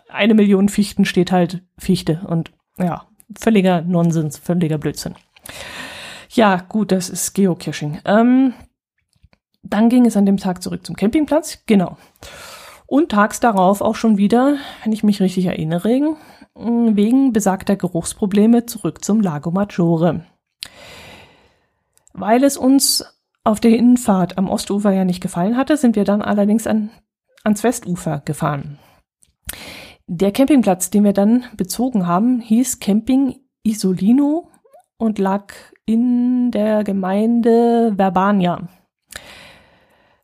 eine 0.09 0.33
Million 0.33 0.69
Fichten 0.69 1.05
steht 1.05 1.31
halt 1.31 1.63
Fichte 1.77 2.21
und 2.27 2.51
ja, 2.77 3.05
völliger 3.37 3.81
Nonsens, 3.81 4.37
völliger 4.37 4.77
Blödsinn. 4.77 5.15
Ja, 6.29 6.57
gut, 6.57 6.91
das 6.91 7.09
ist 7.09 7.33
Geocaching. 7.33 7.99
Ähm, 8.05 8.53
dann 9.61 9.89
ging 9.89 10.05
es 10.05 10.17
an 10.17 10.25
dem 10.25 10.37
Tag 10.37 10.63
zurück 10.63 10.85
zum 10.85 10.95
Campingplatz, 10.95 11.63
genau. 11.65 11.97
Und 12.85 13.09
tags 13.09 13.39
darauf 13.39 13.81
auch 13.81 13.95
schon 13.95 14.17
wieder, 14.17 14.57
wenn 14.83 14.91
ich 14.91 15.03
mich 15.03 15.21
richtig 15.21 15.45
erinnere, 15.45 16.15
wegen 16.55 17.33
besagter 17.33 17.75
Geruchsprobleme 17.75 18.65
zurück 18.65 19.03
zum 19.03 19.21
Lago 19.21 19.51
Maggiore. 19.51 20.25
Weil 22.13 22.43
es 22.43 22.57
uns 22.57 23.05
auf 23.43 23.59
der 23.59 23.77
Innenfahrt 23.77 24.37
am 24.37 24.49
Ostufer 24.49 24.91
ja 24.91 25.03
nicht 25.03 25.21
gefallen 25.21 25.57
hatte, 25.57 25.77
sind 25.77 25.95
wir 25.95 26.05
dann 26.05 26.21
allerdings 26.21 26.67
an, 26.67 26.91
ans 27.43 27.63
Westufer 27.63 28.21
gefahren. 28.23 28.79
Der 30.07 30.31
Campingplatz, 30.31 30.89
den 30.89 31.03
wir 31.03 31.13
dann 31.13 31.45
bezogen 31.55 32.07
haben, 32.07 32.39
hieß 32.39 32.79
Camping 32.79 33.39
Isolino 33.63 34.49
und 34.97 35.19
lag 35.19 35.53
in 35.85 36.51
der 36.51 36.83
Gemeinde 36.83 37.93
Verbania. 37.95 38.67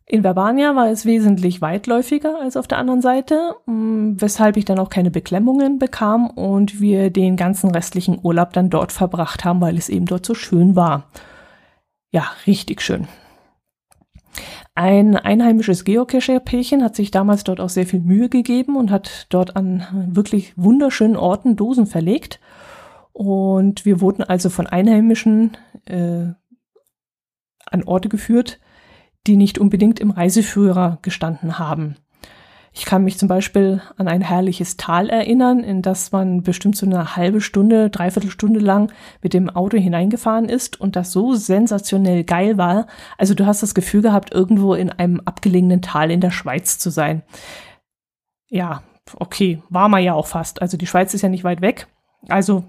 In 0.06 0.23
Verbania 0.23 0.75
war 0.75 0.89
es 0.89 1.06
wesentlich 1.06 1.62
weitläufiger 1.62 2.39
als 2.41 2.58
auf 2.58 2.67
der 2.67 2.80
anderen 2.80 3.02
Seite, 3.02 3.56
mm, 3.67 4.13
weshalb 4.17 4.58
ich 4.58 4.65
dann 4.65 4.80
auch 4.80 4.89
keine 4.89 5.12
Beklemmungen 5.12 5.78
bekam 5.78 6.32
und 6.32 6.82
wir 6.82 7.12
den 7.12 7.36
ganzen 7.36 7.69
restlichen 7.69 8.19
Urlaub 8.23 8.52
dann 8.54 8.71
dort 8.71 8.91
verbracht 8.91 9.45
haben, 9.45 9.62
weil 9.62 9.78
es 9.78 9.88
eben 9.88 10.08
dort 10.08 10.25
so 10.25 10.34
schön 10.34 10.75
war. 10.75 11.10
Ja, 12.12 12.32
richtig 12.48 12.82
schön. 12.82 13.08
Ein 14.76 15.15
einheimisches 15.15 15.84
Geocacher-Pärchen 15.84 16.84
hat 16.84 16.95
sich 16.95 17.12
damals 17.12 17.43
dort 17.43 17.60
auch 17.60 17.69
sehr 17.69 17.86
viel 17.86 18.00
Mühe 18.00 18.30
gegeben 18.30 18.78
und 18.78 18.91
hat 18.91 19.28
dort 19.30 19.56
an 19.56 20.08
wirklich 20.13 20.54
wunderschönen 20.56 21.17
Orten 21.17 21.56
Dosen 21.56 21.86
verlegt. 21.86 22.39
Und 23.12 23.86
wir 23.86 24.00
wurden 24.00 24.24
also 24.24 24.50
von 24.50 24.67
Einheimischen 24.67 25.58
äh, 25.86 26.28
an 27.65 27.84
Orte 27.84 28.10
geführt, 28.10 28.60
die 29.28 29.36
nicht 29.36 29.60
unbedingt 29.60 30.00
im 30.00 30.12
Reiseführer 30.12 31.00
gestanden 31.02 31.60
haben. 31.60 31.98
Ich 32.72 32.86
kann 32.86 33.04
mich 33.04 33.18
zum 33.18 33.28
Beispiel 33.28 33.82
an 33.98 34.08
ein 34.08 34.22
herrliches 34.22 34.78
Tal 34.78 35.10
erinnern, 35.10 35.64
in 35.64 35.82
das 35.82 36.12
man 36.12 36.44
bestimmt 36.44 36.76
so 36.76 36.86
eine 36.86 37.16
halbe 37.16 37.42
Stunde, 37.42 37.90
dreiviertel 37.90 38.30
Stunde 38.30 38.60
lang 38.60 38.92
mit 39.24 39.34
dem 39.34 39.50
Auto 39.50 39.78
hineingefahren 39.78 40.48
ist 40.48 40.80
und 40.80 40.96
das 40.96 41.12
so 41.12 41.34
sensationell 41.34 42.24
geil 42.24 42.58
war. 42.58 42.86
Also 43.18 43.34
du 43.34 43.46
hast 43.46 43.64
das 43.64 43.74
Gefühl 43.74 44.02
gehabt, 44.02 44.34
irgendwo 44.34 44.76
in 44.76 44.92
einem 44.92 45.20
abgelegenen 45.22 45.82
Tal 45.82 46.12
in 46.12 46.22
der 46.22 46.32
Schweiz 46.32 46.78
zu 46.78 46.92
sein. 46.92 47.24
Ja, 48.50 48.84
okay, 49.16 49.62
war 49.70 49.90
man 49.90 50.04
ja 50.04 50.14
auch 50.14 50.28
fast. 50.28 50.62
Also 50.62 50.78
die 50.78 50.88
Schweiz 50.88 51.14
ist 51.14 51.24
ja 51.24 51.30
nicht 51.30 51.44
weit 51.44 51.62
weg. 51.62 51.88
Also 52.28 52.66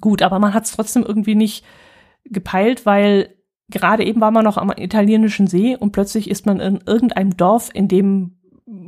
gut, 0.00 0.22
aber 0.22 0.40
man 0.40 0.54
hat 0.54 0.64
es 0.64 0.72
trotzdem 0.72 1.04
irgendwie 1.04 1.36
nicht 1.36 1.64
gepeilt, 2.24 2.84
weil 2.84 3.34
gerade 3.68 4.04
eben 4.04 4.20
war 4.20 4.30
man 4.30 4.44
noch 4.44 4.56
am 4.56 4.70
italienischen 4.70 5.46
See 5.46 5.76
und 5.76 5.92
plötzlich 5.92 6.28
ist 6.28 6.46
man 6.46 6.60
in 6.60 6.80
irgendeinem 6.84 7.36
Dorf, 7.36 7.70
in 7.72 7.88
dem 7.88 8.38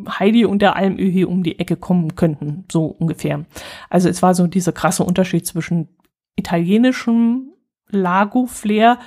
Heidi 0.08 0.44
und 0.44 0.62
der 0.62 0.76
Almöhi 0.76 1.24
um 1.24 1.42
die 1.42 1.58
Ecke 1.58 1.76
kommen 1.76 2.14
könnten, 2.14 2.64
so 2.70 2.86
ungefähr. 2.86 3.44
Also 3.90 4.08
es 4.08 4.22
war 4.22 4.34
so 4.34 4.46
dieser 4.46 4.72
krasse 4.72 5.04
Unterschied 5.04 5.46
zwischen 5.46 5.88
italienischem 6.36 7.52
Lago-Flair 7.88 8.98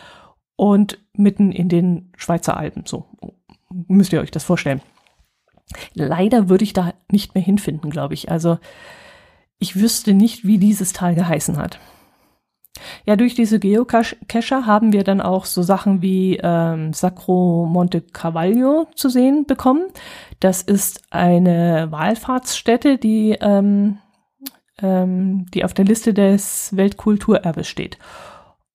und 0.56 1.00
mitten 1.14 1.52
in 1.52 1.70
den 1.70 2.12
Schweizer 2.18 2.58
Alpen. 2.58 2.84
So 2.86 3.06
müsst 3.88 4.14
ihr 4.14 4.22
euch 4.22 4.32
das 4.32 4.44
vorstellen. 4.44 4.82
Leider 5.94 6.50
würde 6.50 6.64
ich 6.64 6.74
da 6.74 6.94
nicht 7.12 7.36
mehr 7.36 7.44
hinfinden, 7.44 7.92
glaube 7.92 8.14
ich. 8.14 8.32
Also 8.32 8.58
ich 9.60 9.76
wüsste 9.76 10.14
nicht, 10.14 10.46
wie 10.46 10.58
dieses 10.58 10.94
Tal 10.94 11.16
geheißen 11.16 11.58
hat. 11.58 11.80
Ja, 13.06 13.15
durch 13.15 13.36
diese 13.36 13.60
Geocacher 13.60 14.65
haben 14.65 14.94
wir 14.94 15.04
dann 15.04 15.22
auch 15.22 15.46
so 15.46 15.62
Sachen 15.62 16.02
wie 16.02 16.39
ähm, 16.42 16.94
Sacro 16.94 17.65
Monte 17.70 18.02
Cavallo 18.02 18.88
zu 18.96 19.10
sehen 19.10 19.46
bekommen. 19.46 19.88
Das 20.39 20.62
ist 20.62 21.02
eine 21.10 21.88
Wallfahrtsstätte, 21.92 22.98
die, 22.98 23.38
ähm, 23.42 23.98
ähm, 24.82 25.46
die 25.54 25.63
auf 25.63 25.74
der 25.74 25.86
Liste 25.86 26.13
des 26.13 26.76
Weltkulturerbes 26.76 27.68
steht 27.68 27.98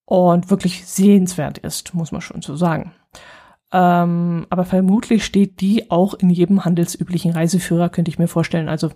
und 0.05 0.51
wirklich 0.51 0.87
sehenswert 0.87 1.59
ist, 1.59 1.95
muss 1.95 2.13
man 2.13 2.21
schon 2.21 2.43
so 2.43 2.57
sagen. 2.57 2.93
Ähm, 3.73 4.47
aber 4.51 4.65
vermutlich 4.65 5.25
steht 5.25 5.61
die 5.61 5.91
auch 5.91 6.15
in 6.15 6.31
jedem 6.31 6.65
handelsüblichen 6.65 7.33
Reiseführer, 7.33 7.89
könnte 7.89 8.11
ich 8.11 8.19
mir 8.19 8.29
vorstellen. 8.29 8.69
Also 8.69 8.91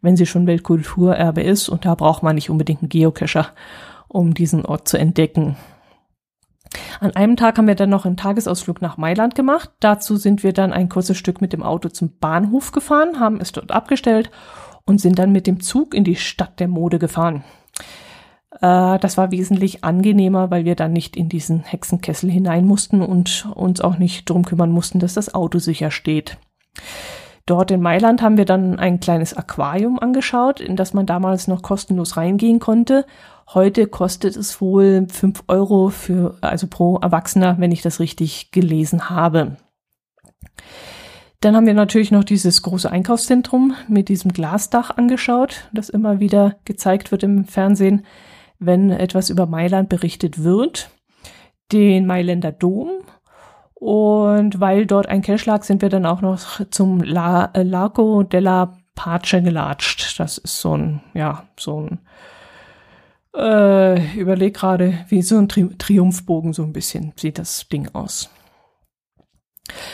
wenn 0.00 0.16
sie 0.16 0.26
schon 0.26 0.46
Weltkulturerbe 0.46 1.42
ist 1.42 1.68
und 1.68 1.84
da 1.84 1.94
braucht 1.94 2.22
man 2.22 2.36
nicht 2.36 2.50
unbedingt 2.50 2.82
einen 2.82 2.88
Geocacher 2.88 3.48
um 4.08 4.34
diesen 4.34 4.64
Ort 4.64 4.88
zu 4.88 4.98
entdecken. 4.98 5.56
An 7.00 7.14
einem 7.14 7.36
Tag 7.36 7.56
haben 7.58 7.68
wir 7.68 7.74
dann 7.74 7.90
noch 7.90 8.04
einen 8.04 8.16
Tagesausflug 8.16 8.82
nach 8.82 8.96
Mailand 8.96 9.34
gemacht. 9.34 9.70
Dazu 9.80 10.16
sind 10.16 10.42
wir 10.42 10.52
dann 10.52 10.72
ein 10.72 10.88
kurzes 10.88 11.16
Stück 11.16 11.40
mit 11.40 11.52
dem 11.52 11.62
Auto 11.62 11.88
zum 11.88 12.18
Bahnhof 12.18 12.72
gefahren, 12.72 13.20
haben 13.20 13.40
es 13.40 13.52
dort 13.52 13.70
abgestellt 13.70 14.30
und 14.84 15.00
sind 15.00 15.18
dann 15.18 15.32
mit 15.32 15.46
dem 15.46 15.60
Zug 15.60 15.94
in 15.94 16.04
die 16.04 16.16
Stadt 16.16 16.60
der 16.60 16.68
Mode 16.68 16.98
gefahren. 16.98 17.44
Äh, 18.60 18.98
das 18.98 19.16
war 19.16 19.30
wesentlich 19.30 19.84
angenehmer, 19.84 20.50
weil 20.50 20.64
wir 20.64 20.74
dann 20.74 20.92
nicht 20.92 21.16
in 21.16 21.28
diesen 21.28 21.60
Hexenkessel 21.60 22.30
hinein 22.30 22.64
mussten 22.64 23.02
und 23.02 23.46
uns 23.54 23.80
auch 23.80 23.98
nicht 23.98 24.28
drum 24.28 24.44
kümmern 24.44 24.72
mussten, 24.72 24.98
dass 24.98 25.14
das 25.14 25.34
Auto 25.34 25.58
sicher 25.58 25.90
steht. 25.90 26.38
Dort 27.46 27.70
in 27.70 27.80
Mailand 27.80 28.20
haben 28.20 28.36
wir 28.36 28.44
dann 28.44 28.78
ein 28.78 29.00
kleines 29.00 29.34
Aquarium 29.34 29.98
angeschaut, 29.98 30.60
in 30.60 30.76
das 30.76 30.92
man 30.92 31.06
damals 31.06 31.48
noch 31.48 31.62
kostenlos 31.62 32.18
reingehen 32.18 32.58
konnte. 32.58 33.06
Heute 33.54 33.86
kostet 33.86 34.36
es 34.36 34.60
wohl 34.60 35.06
fünf 35.08 35.42
Euro 35.48 35.88
für, 35.88 36.36
also 36.42 36.66
pro 36.66 36.98
Erwachsener, 36.98 37.56
wenn 37.58 37.72
ich 37.72 37.80
das 37.80 37.98
richtig 37.98 38.50
gelesen 38.50 39.08
habe. 39.08 39.56
Dann 41.40 41.56
haben 41.56 41.66
wir 41.66 41.74
natürlich 41.74 42.10
noch 42.10 42.24
dieses 42.24 42.62
große 42.62 42.90
Einkaufszentrum 42.90 43.74
mit 43.88 44.08
diesem 44.08 44.32
Glasdach 44.32 44.96
angeschaut, 44.96 45.68
das 45.72 45.88
immer 45.88 46.20
wieder 46.20 46.56
gezeigt 46.64 47.10
wird 47.10 47.22
im 47.22 47.44
Fernsehen, 47.44 48.04
wenn 48.58 48.90
etwas 48.90 49.30
über 49.30 49.46
Mailand 49.46 49.88
berichtet 49.88 50.42
wird. 50.42 50.90
Den 51.72 52.06
Mailänder 52.06 52.52
Dom 52.52 52.90
und 53.80 54.58
weil 54.60 54.86
dort 54.86 55.06
ein 55.06 55.22
Cache 55.22 55.48
lag, 55.48 55.62
sind 55.62 55.82
wir 55.82 55.88
dann 55.88 56.04
auch 56.04 56.20
noch 56.20 56.60
zum 56.70 57.00
La 57.00 57.50
äh, 57.54 57.62
Lago 57.62 58.24
della 58.24 58.76
Pace 58.96 59.42
gelatscht. 59.42 60.18
Das 60.18 60.38
ist 60.38 60.60
so 60.60 60.76
ein, 60.76 61.00
ja, 61.14 61.44
so 61.56 61.82
ein, 61.82 62.00
äh, 63.34 64.16
überleg 64.16 64.54
gerade, 64.54 65.04
wie 65.08 65.22
so 65.22 65.36
ein 65.38 65.48
Tri 65.48 65.68
Triumphbogen 65.76 66.52
so 66.52 66.62
ein 66.62 66.72
bisschen 66.72 67.12
sieht 67.16 67.38
das 67.38 67.68
Ding 67.68 67.88
aus. 67.94 68.30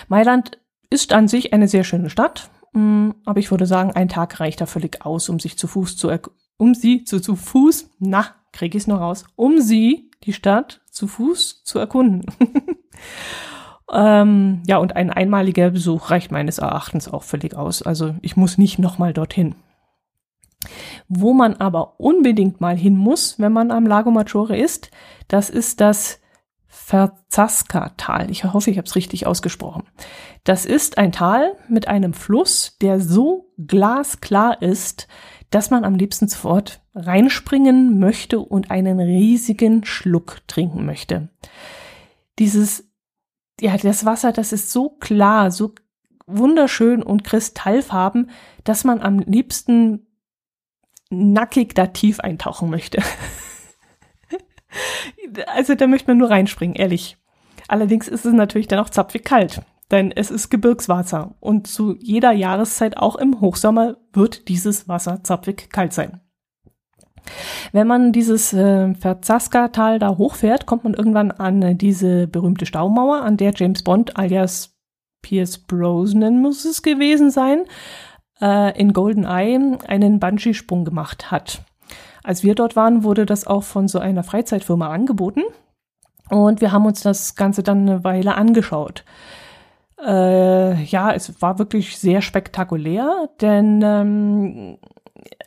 Mailand 0.09 0.59
ist 0.90 1.12
an 1.12 1.29
sich 1.29 1.53
eine 1.53 1.68
sehr 1.68 1.85
schöne 1.85 2.11
Stadt, 2.11 2.51
mh, 2.73 2.81
mm, 2.81 3.14
aber 3.25 3.40
ich 3.40 3.51
würde 3.51 3.66
sagen, 3.66 3.92
ein 3.92 4.09
Tag 4.09 4.40
reicht 4.40 4.61
da 4.61 4.66
völlig 4.66 5.05
aus, 5.05 5.29
um 5.29 5.40
sich 5.40 5.59
zu 5.59 5.66
Fuß 5.66 5.97
zu, 5.97 6.11
um 6.57 6.75
sie 6.75 7.05
zu, 7.05 7.20
zu 7.20 7.37
Fuß, 7.37 7.90
na, 7.99 8.35
krieg 8.53 8.75
ich's 8.75 8.87
noch 8.87 9.01
raus, 9.01 9.25
um 9.37 9.61
sie, 9.61 10.11
die 10.23 10.33
Stadt, 10.33 10.83
zu 10.90 11.07
Fuß 11.09 11.64
zu 11.64 11.79
erkunden. 11.79 12.25
Ähm, 13.92 14.62
ja, 14.66 14.79
und 14.79 14.97
ein 14.97 15.11
einmaliger 15.11 15.70
Besuch 15.70 16.11
reicht 16.11 16.33
meines 16.33 16.59
Erachtens 16.59 17.09
auch 17.09 17.23
völlig 17.23 17.55
aus. 17.55 17.83
Also 17.83 18.14
ich 18.23 18.37
muss 18.37 18.59
nicht 18.59 18.79
nochmal 18.79 19.12
dorthin. 19.12 19.55
Wo 21.09 21.33
man 21.33 21.55
aber 21.55 21.98
unbedingt 22.00 22.61
mal 22.61 22.77
hin 22.77 22.96
muss, 22.96 23.38
wenn 23.38 23.53
man 23.53 23.70
am 23.70 23.87
Lago 23.87 24.11
Maggiore 24.11 24.57
ist, 24.57 24.90
das 25.29 25.50
ist 25.50 25.81
das 25.81 26.20
Verzasca-Tal. 26.66 28.31
Ich 28.31 28.44
hoffe, 28.44 28.70
ich 28.70 28.79
habe 28.79 28.87
es 28.87 28.96
richtig 28.96 29.27
ausgesprochen. 29.27 29.85
Das 30.42 30.66
ist 30.66 30.98
ein 30.98 31.12
Tal 31.12 31.57
mit 31.68 31.88
einem 31.88 32.12
Fluss, 32.12 32.77
der 32.81 33.00
so 33.00 33.53
glasklar 33.59 34.61
ist, 34.61 35.09
dass 35.50 35.70
man 35.70 35.85
am 35.85 35.94
liebsten 35.94 36.29
sofort 36.29 36.83
reinspringen 36.94 37.98
möchte 37.98 38.40
und 38.40 38.70
einen 38.70 39.00
riesigen 39.00 39.85
Schluck 39.85 40.40
trinken 40.46 40.85
möchte. 40.85 41.29
Dieses 42.38 42.85
ja, 43.61 43.77
das 43.77 44.05
Wasser, 44.05 44.33
das 44.33 44.53
ist 44.53 44.72
so 44.72 44.90
klar, 44.90 45.50
so 45.50 45.74
wunderschön 46.27 47.03
und 47.03 47.24
kristallfarben, 47.24 48.31
dass 48.64 48.85
man 48.85 49.00
am 49.00 49.18
liebsten 49.20 50.07
nackig 51.14 51.74
da 51.74 51.87
tief 51.87 52.20
eintauchen 52.20 52.70
möchte. 52.70 53.03
also 55.46 55.74
da 55.74 55.87
möchte 55.87 56.11
man 56.11 56.18
nur 56.18 56.31
reinspringen, 56.31 56.77
ehrlich. 56.77 57.16
Allerdings 57.68 58.09
ist 58.09 58.27
es 58.27 58.33
natürlich 58.33 58.68
dann 58.68 58.81
auch 58.81 58.90
zapfig 58.90 59.24
kalt, 59.24 59.62
denn 59.90 60.12
es 60.12 60.31
ist 60.31 60.50
Gebirgswasser 60.50 61.35
und 61.40 61.66
zu 61.66 61.96
jeder 61.98 62.33
Jahreszeit, 62.33 62.96
auch 62.96 63.16
im 63.16 63.40
Hochsommer, 63.40 63.96
wird 64.12 64.48
dieses 64.48 64.88
Wasser 64.88 65.22
zapfig 65.22 65.70
kalt 65.70 65.92
sein. 65.92 66.20
Wenn 67.72 67.87
man 67.87 68.12
dieses 68.12 68.53
äh, 68.53 68.94
Verzaska-Tal 68.94 69.98
da 69.98 70.18
hochfährt, 70.18 70.66
kommt 70.66 70.85
man 70.85 70.94
irgendwann 70.94 71.31
an 71.31 71.62
äh, 71.62 71.74
diese 71.74 72.27
berühmte 72.27 72.66
Staumauer, 72.66 73.22
an 73.22 73.38
der 73.38 73.53
James 73.55 73.83
Bond 73.83 74.18
alias 74.18 74.77
Pierce 75.22 75.59
Brosnan 75.59 76.42
muss 76.42 76.66
es 76.66 76.83
gewesen 76.83 77.31
sein, 77.31 77.64
äh, 78.40 78.79
in 78.79 78.92
GoldenEye 78.92 79.79
einen 79.87 80.20
Bungee-Sprung 80.20 80.85
gemacht 80.85 81.31
hat. 81.31 81.62
Als 82.23 82.42
wir 82.42 82.55
dort 82.55 82.77
waren, 82.77 83.05
wurde 83.05 83.27
das 83.27 83.47
auch 83.47 83.62
von 83.62 83.88
so 83.88 83.99
einer 83.99 84.25
Freizeitfirma 84.25 84.88
angeboten 84.88 85.42
und 86.31 86.61
wir 86.61 86.73
haben 86.73 86.87
uns 86.87 87.03
das 87.03 87.35
Ganze 87.35 87.62
dann 87.62 87.88
eine 87.88 88.05
Weile 88.05 88.35
angeschaut. 88.35 89.05
Äh, 90.03 90.83
ja, 90.85 91.12
es 91.12 91.40
war 91.40 91.59
wirklich 91.59 91.99
sehr 91.99 92.23
spektakulär, 92.23 93.29
denn 93.40 93.83
ähm, 93.83 94.79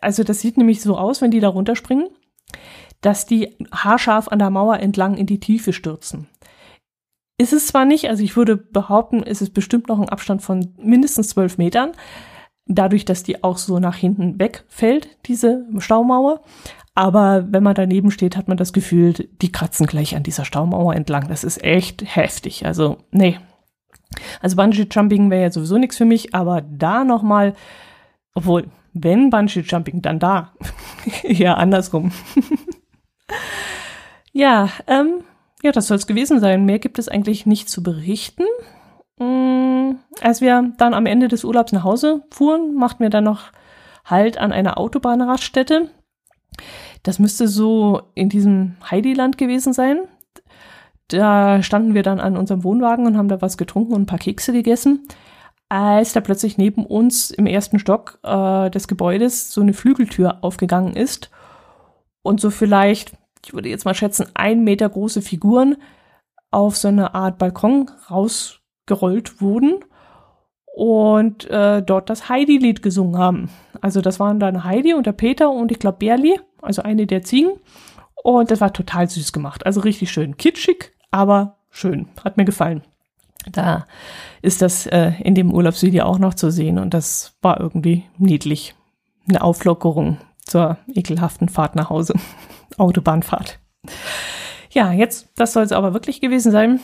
also 0.01 0.23
das 0.23 0.39
sieht 0.39 0.57
nämlich 0.57 0.81
so 0.81 0.97
aus, 0.97 1.21
wenn 1.21 1.31
die 1.31 1.39
da 1.39 1.49
runterspringen, 1.49 2.07
dass 3.01 3.25
die 3.25 3.57
haarscharf 3.71 4.27
an 4.29 4.39
der 4.39 4.49
Mauer 4.49 4.79
entlang 4.79 5.15
in 5.15 5.25
die 5.25 5.39
Tiefe 5.39 5.73
stürzen. 5.73 6.27
Ist 7.37 7.53
es 7.53 7.67
zwar 7.67 7.85
nicht, 7.85 8.09
also 8.09 8.23
ich 8.23 8.35
würde 8.35 8.57
behaupten, 8.57 9.21
ist 9.21 9.41
es 9.41 9.51
bestimmt 9.51 9.89
noch 9.89 9.99
ein 9.99 10.09
Abstand 10.09 10.41
von 10.41 10.73
mindestens 10.77 11.29
zwölf 11.29 11.59
Metern. 11.59 11.91
Dadurch, 12.67 13.05
dass 13.05 13.23
die 13.23 13.43
auch 13.43 13.57
so 13.57 13.79
nach 13.79 13.95
hinten 13.95 14.39
wegfällt, 14.39 15.09
diese 15.25 15.65
Staumauer. 15.79 16.41
Aber 16.95 17.45
wenn 17.51 17.63
man 17.63 17.75
daneben 17.75 18.09
steht, 18.09 18.35
hat 18.35 18.47
man 18.47 18.57
das 18.57 18.73
Gefühl, 18.73 19.13
die 19.41 19.51
kratzen 19.51 19.85
gleich 19.85 20.15
an 20.15 20.23
dieser 20.23 20.45
Staumauer 20.45 20.95
entlang. 20.95 21.27
Das 21.27 21.43
ist 21.43 21.63
echt 21.63 22.03
heftig. 22.03 22.65
Also, 22.65 22.97
nee. 23.11 23.37
Also 24.41 24.55
Bungee 24.55 24.87
Jumping 24.89 25.29
wäre 25.29 25.43
ja 25.43 25.51
sowieso 25.51 25.77
nichts 25.77 25.97
für 25.97 26.05
mich, 26.05 26.33
aber 26.33 26.61
da 26.61 27.03
nochmal, 27.03 27.53
obwohl, 28.33 28.69
wenn 28.93 29.29
Bungee 29.29 29.59
Jumping, 29.61 30.01
dann 30.01 30.17
da. 30.17 30.53
ja, 31.23 31.53
andersrum. 31.53 32.11
ja, 34.33 34.69
ähm, 34.87 35.21
ja, 35.61 35.71
das 35.71 35.87
soll 35.87 35.97
es 35.97 36.07
gewesen 36.07 36.39
sein. 36.39 36.65
Mehr 36.65 36.79
gibt 36.79 36.97
es 36.97 37.09
eigentlich 37.09 37.45
nicht 37.45 37.69
zu 37.69 37.83
berichten. 37.83 38.45
Mm, 39.19 39.95
als 40.21 40.41
wir 40.41 40.73
dann 40.77 40.93
am 40.93 41.05
Ende 41.05 41.27
des 41.27 41.43
Urlaubs 41.43 41.71
nach 41.71 41.83
Hause 41.83 42.23
fuhren, 42.31 42.75
machten 42.75 43.03
wir 43.03 43.09
dann 43.09 43.23
noch 43.23 43.51
Halt 44.05 44.37
an 44.37 44.53
einer 44.53 44.77
Autobahnraststätte. 44.77 45.89
Das 47.03 47.19
müsste 47.19 47.47
so 47.47 48.03
in 48.15 48.29
diesem 48.29 48.77
Heidiland 48.89 49.37
gewesen 49.37 49.73
sein. 49.73 49.99
Da 51.09 51.61
standen 51.61 51.93
wir 51.93 52.03
dann 52.03 52.19
an 52.19 52.37
unserem 52.37 52.63
Wohnwagen 52.63 53.05
und 53.05 53.17
haben 53.17 53.27
da 53.27 53.41
was 53.41 53.57
getrunken 53.57 53.93
und 53.93 54.03
ein 54.03 54.07
paar 54.07 54.19
Kekse 54.19 54.53
gegessen, 54.53 55.07
als 55.69 56.13
da 56.13 56.21
plötzlich 56.21 56.57
neben 56.57 56.85
uns 56.85 57.31
im 57.31 57.45
ersten 57.45 57.79
Stock 57.79 58.19
äh, 58.23 58.69
des 58.69 58.87
Gebäudes 58.87 59.51
so 59.51 59.61
eine 59.61 59.73
Flügeltür 59.73 60.37
aufgegangen 60.41 60.95
ist 60.95 61.29
und 62.21 62.41
so 62.41 62.49
vielleicht, 62.49 63.13
ich 63.45 63.53
würde 63.53 63.69
jetzt 63.69 63.85
mal 63.85 63.93
schätzen, 63.93 64.27
ein 64.33 64.63
Meter 64.63 64.89
große 64.89 65.21
Figuren 65.21 65.77
auf 66.51 66.75
so 66.75 66.87
eine 66.89 67.13
Art 67.15 67.37
Balkon 67.37 67.89
raus 68.09 68.61
gerollt 68.87 69.41
wurden 69.41 69.83
und 70.75 71.49
äh, 71.49 71.81
dort 71.81 72.09
das 72.09 72.29
Heidi-Lied 72.29 72.81
gesungen 72.81 73.17
haben. 73.17 73.49
Also 73.81 74.01
das 74.01 74.19
waren 74.19 74.39
dann 74.39 74.63
Heidi 74.63 74.93
und 74.93 75.05
der 75.05 75.11
Peter 75.11 75.49
und 75.49 75.71
ich 75.71 75.79
glaube 75.79 75.97
Berli, 75.99 76.39
also 76.61 76.81
eine 76.81 77.07
der 77.07 77.23
Ziegen. 77.23 77.51
Und 78.23 78.51
das 78.51 78.61
war 78.61 78.73
total 78.73 79.09
süß 79.09 79.33
gemacht. 79.33 79.65
Also 79.65 79.79
richtig 79.81 80.11
schön. 80.11 80.37
Kitschig, 80.37 80.93
aber 81.11 81.57
schön. 81.69 82.07
Hat 82.23 82.37
mir 82.37 82.45
gefallen. 82.45 82.83
Da 83.51 83.85
ist 84.41 84.61
das 84.61 84.85
äh, 84.87 85.13
in 85.23 85.35
dem 85.35 85.53
Urlaubsvideo 85.53 86.03
auch 86.03 86.19
noch 86.19 86.33
zu 86.33 86.51
sehen 86.51 86.77
und 86.79 86.93
das 86.93 87.37
war 87.41 87.59
irgendwie 87.59 88.03
niedlich. 88.17 88.75
Eine 89.27 89.41
Auflockerung 89.41 90.17
zur 90.45 90.77
ekelhaften 90.93 91.49
Fahrt 91.49 91.75
nach 91.75 91.89
Hause. 91.89 92.13
Autobahnfahrt. 92.77 93.59
Ja, 94.69 94.91
jetzt, 94.91 95.29
das 95.35 95.53
soll 95.53 95.63
es 95.63 95.71
aber 95.71 95.93
wirklich 95.93 96.21
gewesen 96.21 96.51
sein. 96.51 96.79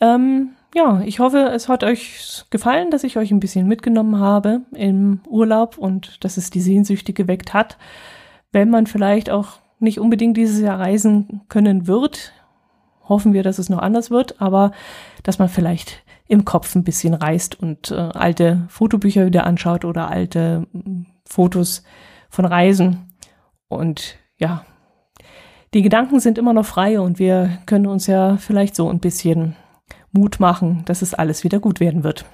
Ähm, 0.00 0.50
ja, 0.74 1.02
ich 1.04 1.18
hoffe, 1.18 1.50
es 1.52 1.68
hat 1.68 1.82
euch 1.84 2.44
gefallen, 2.50 2.90
dass 2.90 3.04
ich 3.04 3.16
euch 3.16 3.30
ein 3.30 3.40
bisschen 3.40 3.66
mitgenommen 3.66 4.20
habe 4.20 4.62
im 4.72 5.20
Urlaub 5.28 5.78
und 5.78 6.22
dass 6.24 6.36
es 6.36 6.50
die 6.50 6.60
Sehnsüchte 6.60 7.12
geweckt 7.12 7.52
hat. 7.54 7.76
Wenn 8.52 8.70
man 8.70 8.86
vielleicht 8.86 9.30
auch 9.30 9.58
nicht 9.80 9.98
unbedingt 9.98 10.36
dieses 10.36 10.60
Jahr 10.60 10.78
reisen 10.78 11.42
können 11.48 11.86
wird, 11.86 12.32
hoffen 13.08 13.32
wir, 13.32 13.42
dass 13.42 13.58
es 13.58 13.68
noch 13.68 13.80
anders 13.80 14.10
wird, 14.10 14.40
aber 14.40 14.72
dass 15.22 15.38
man 15.38 15.48
vielleicht 15.48 16.04
im 16.28 16.44
Kopf 16.44 16.76
ein 16.76 16.84
bisschen 16.84 17.14
reist 17.14 17.58
und 17.60 17.90
äh, 17.90 17.94
alte 17.94 18.64
Fotobücher 18.68 19.26
wieder 19.26 19.46
anschaut 19.46 19.84
oder 19.84 20.08
alte 20.08 20.68
äh, 20.72 20.80
Fotos 21.24 21.82
von 22.28 22.44
Reisen. 22.44 23.12
Und 23.66 24.16
ja, 24.38 24.64
die 25.74 25.82
Gedanken 25.82 26.20
sind 26.20 26.38
immer 26.38 26.52
noch 26.52 26.66
frei 26.66 27.00
und 27.00 27.18
wir 27.18 27.58
können 27.66 27.86
uns 27.86 28.06
ja 28.06 28.36
vielleicht 28.36 28.76
so 28.76 28.88
ein 28.88 29.00
bisschen 29.00 29.56
Mut 30.12 30.40
machen, 30.40 30.82
dass 30.86 31.02
es 31.02 31.14
alles 31.14 31.44
wieder 31.44 31.60
gut 31.60 31.80
werden 31.80 32.04
wird. 32.04 32.24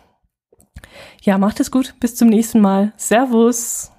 Ja, 1.23 1.39
macht 1.39 1.61
es 1.61 1.71
gut. 1.71 1.95
Bis 2.01 2.15
zum 2.15 2.29
nächsten 2.29 2.61
Mal. 2.61 2.93
Servus. 2.97 3.93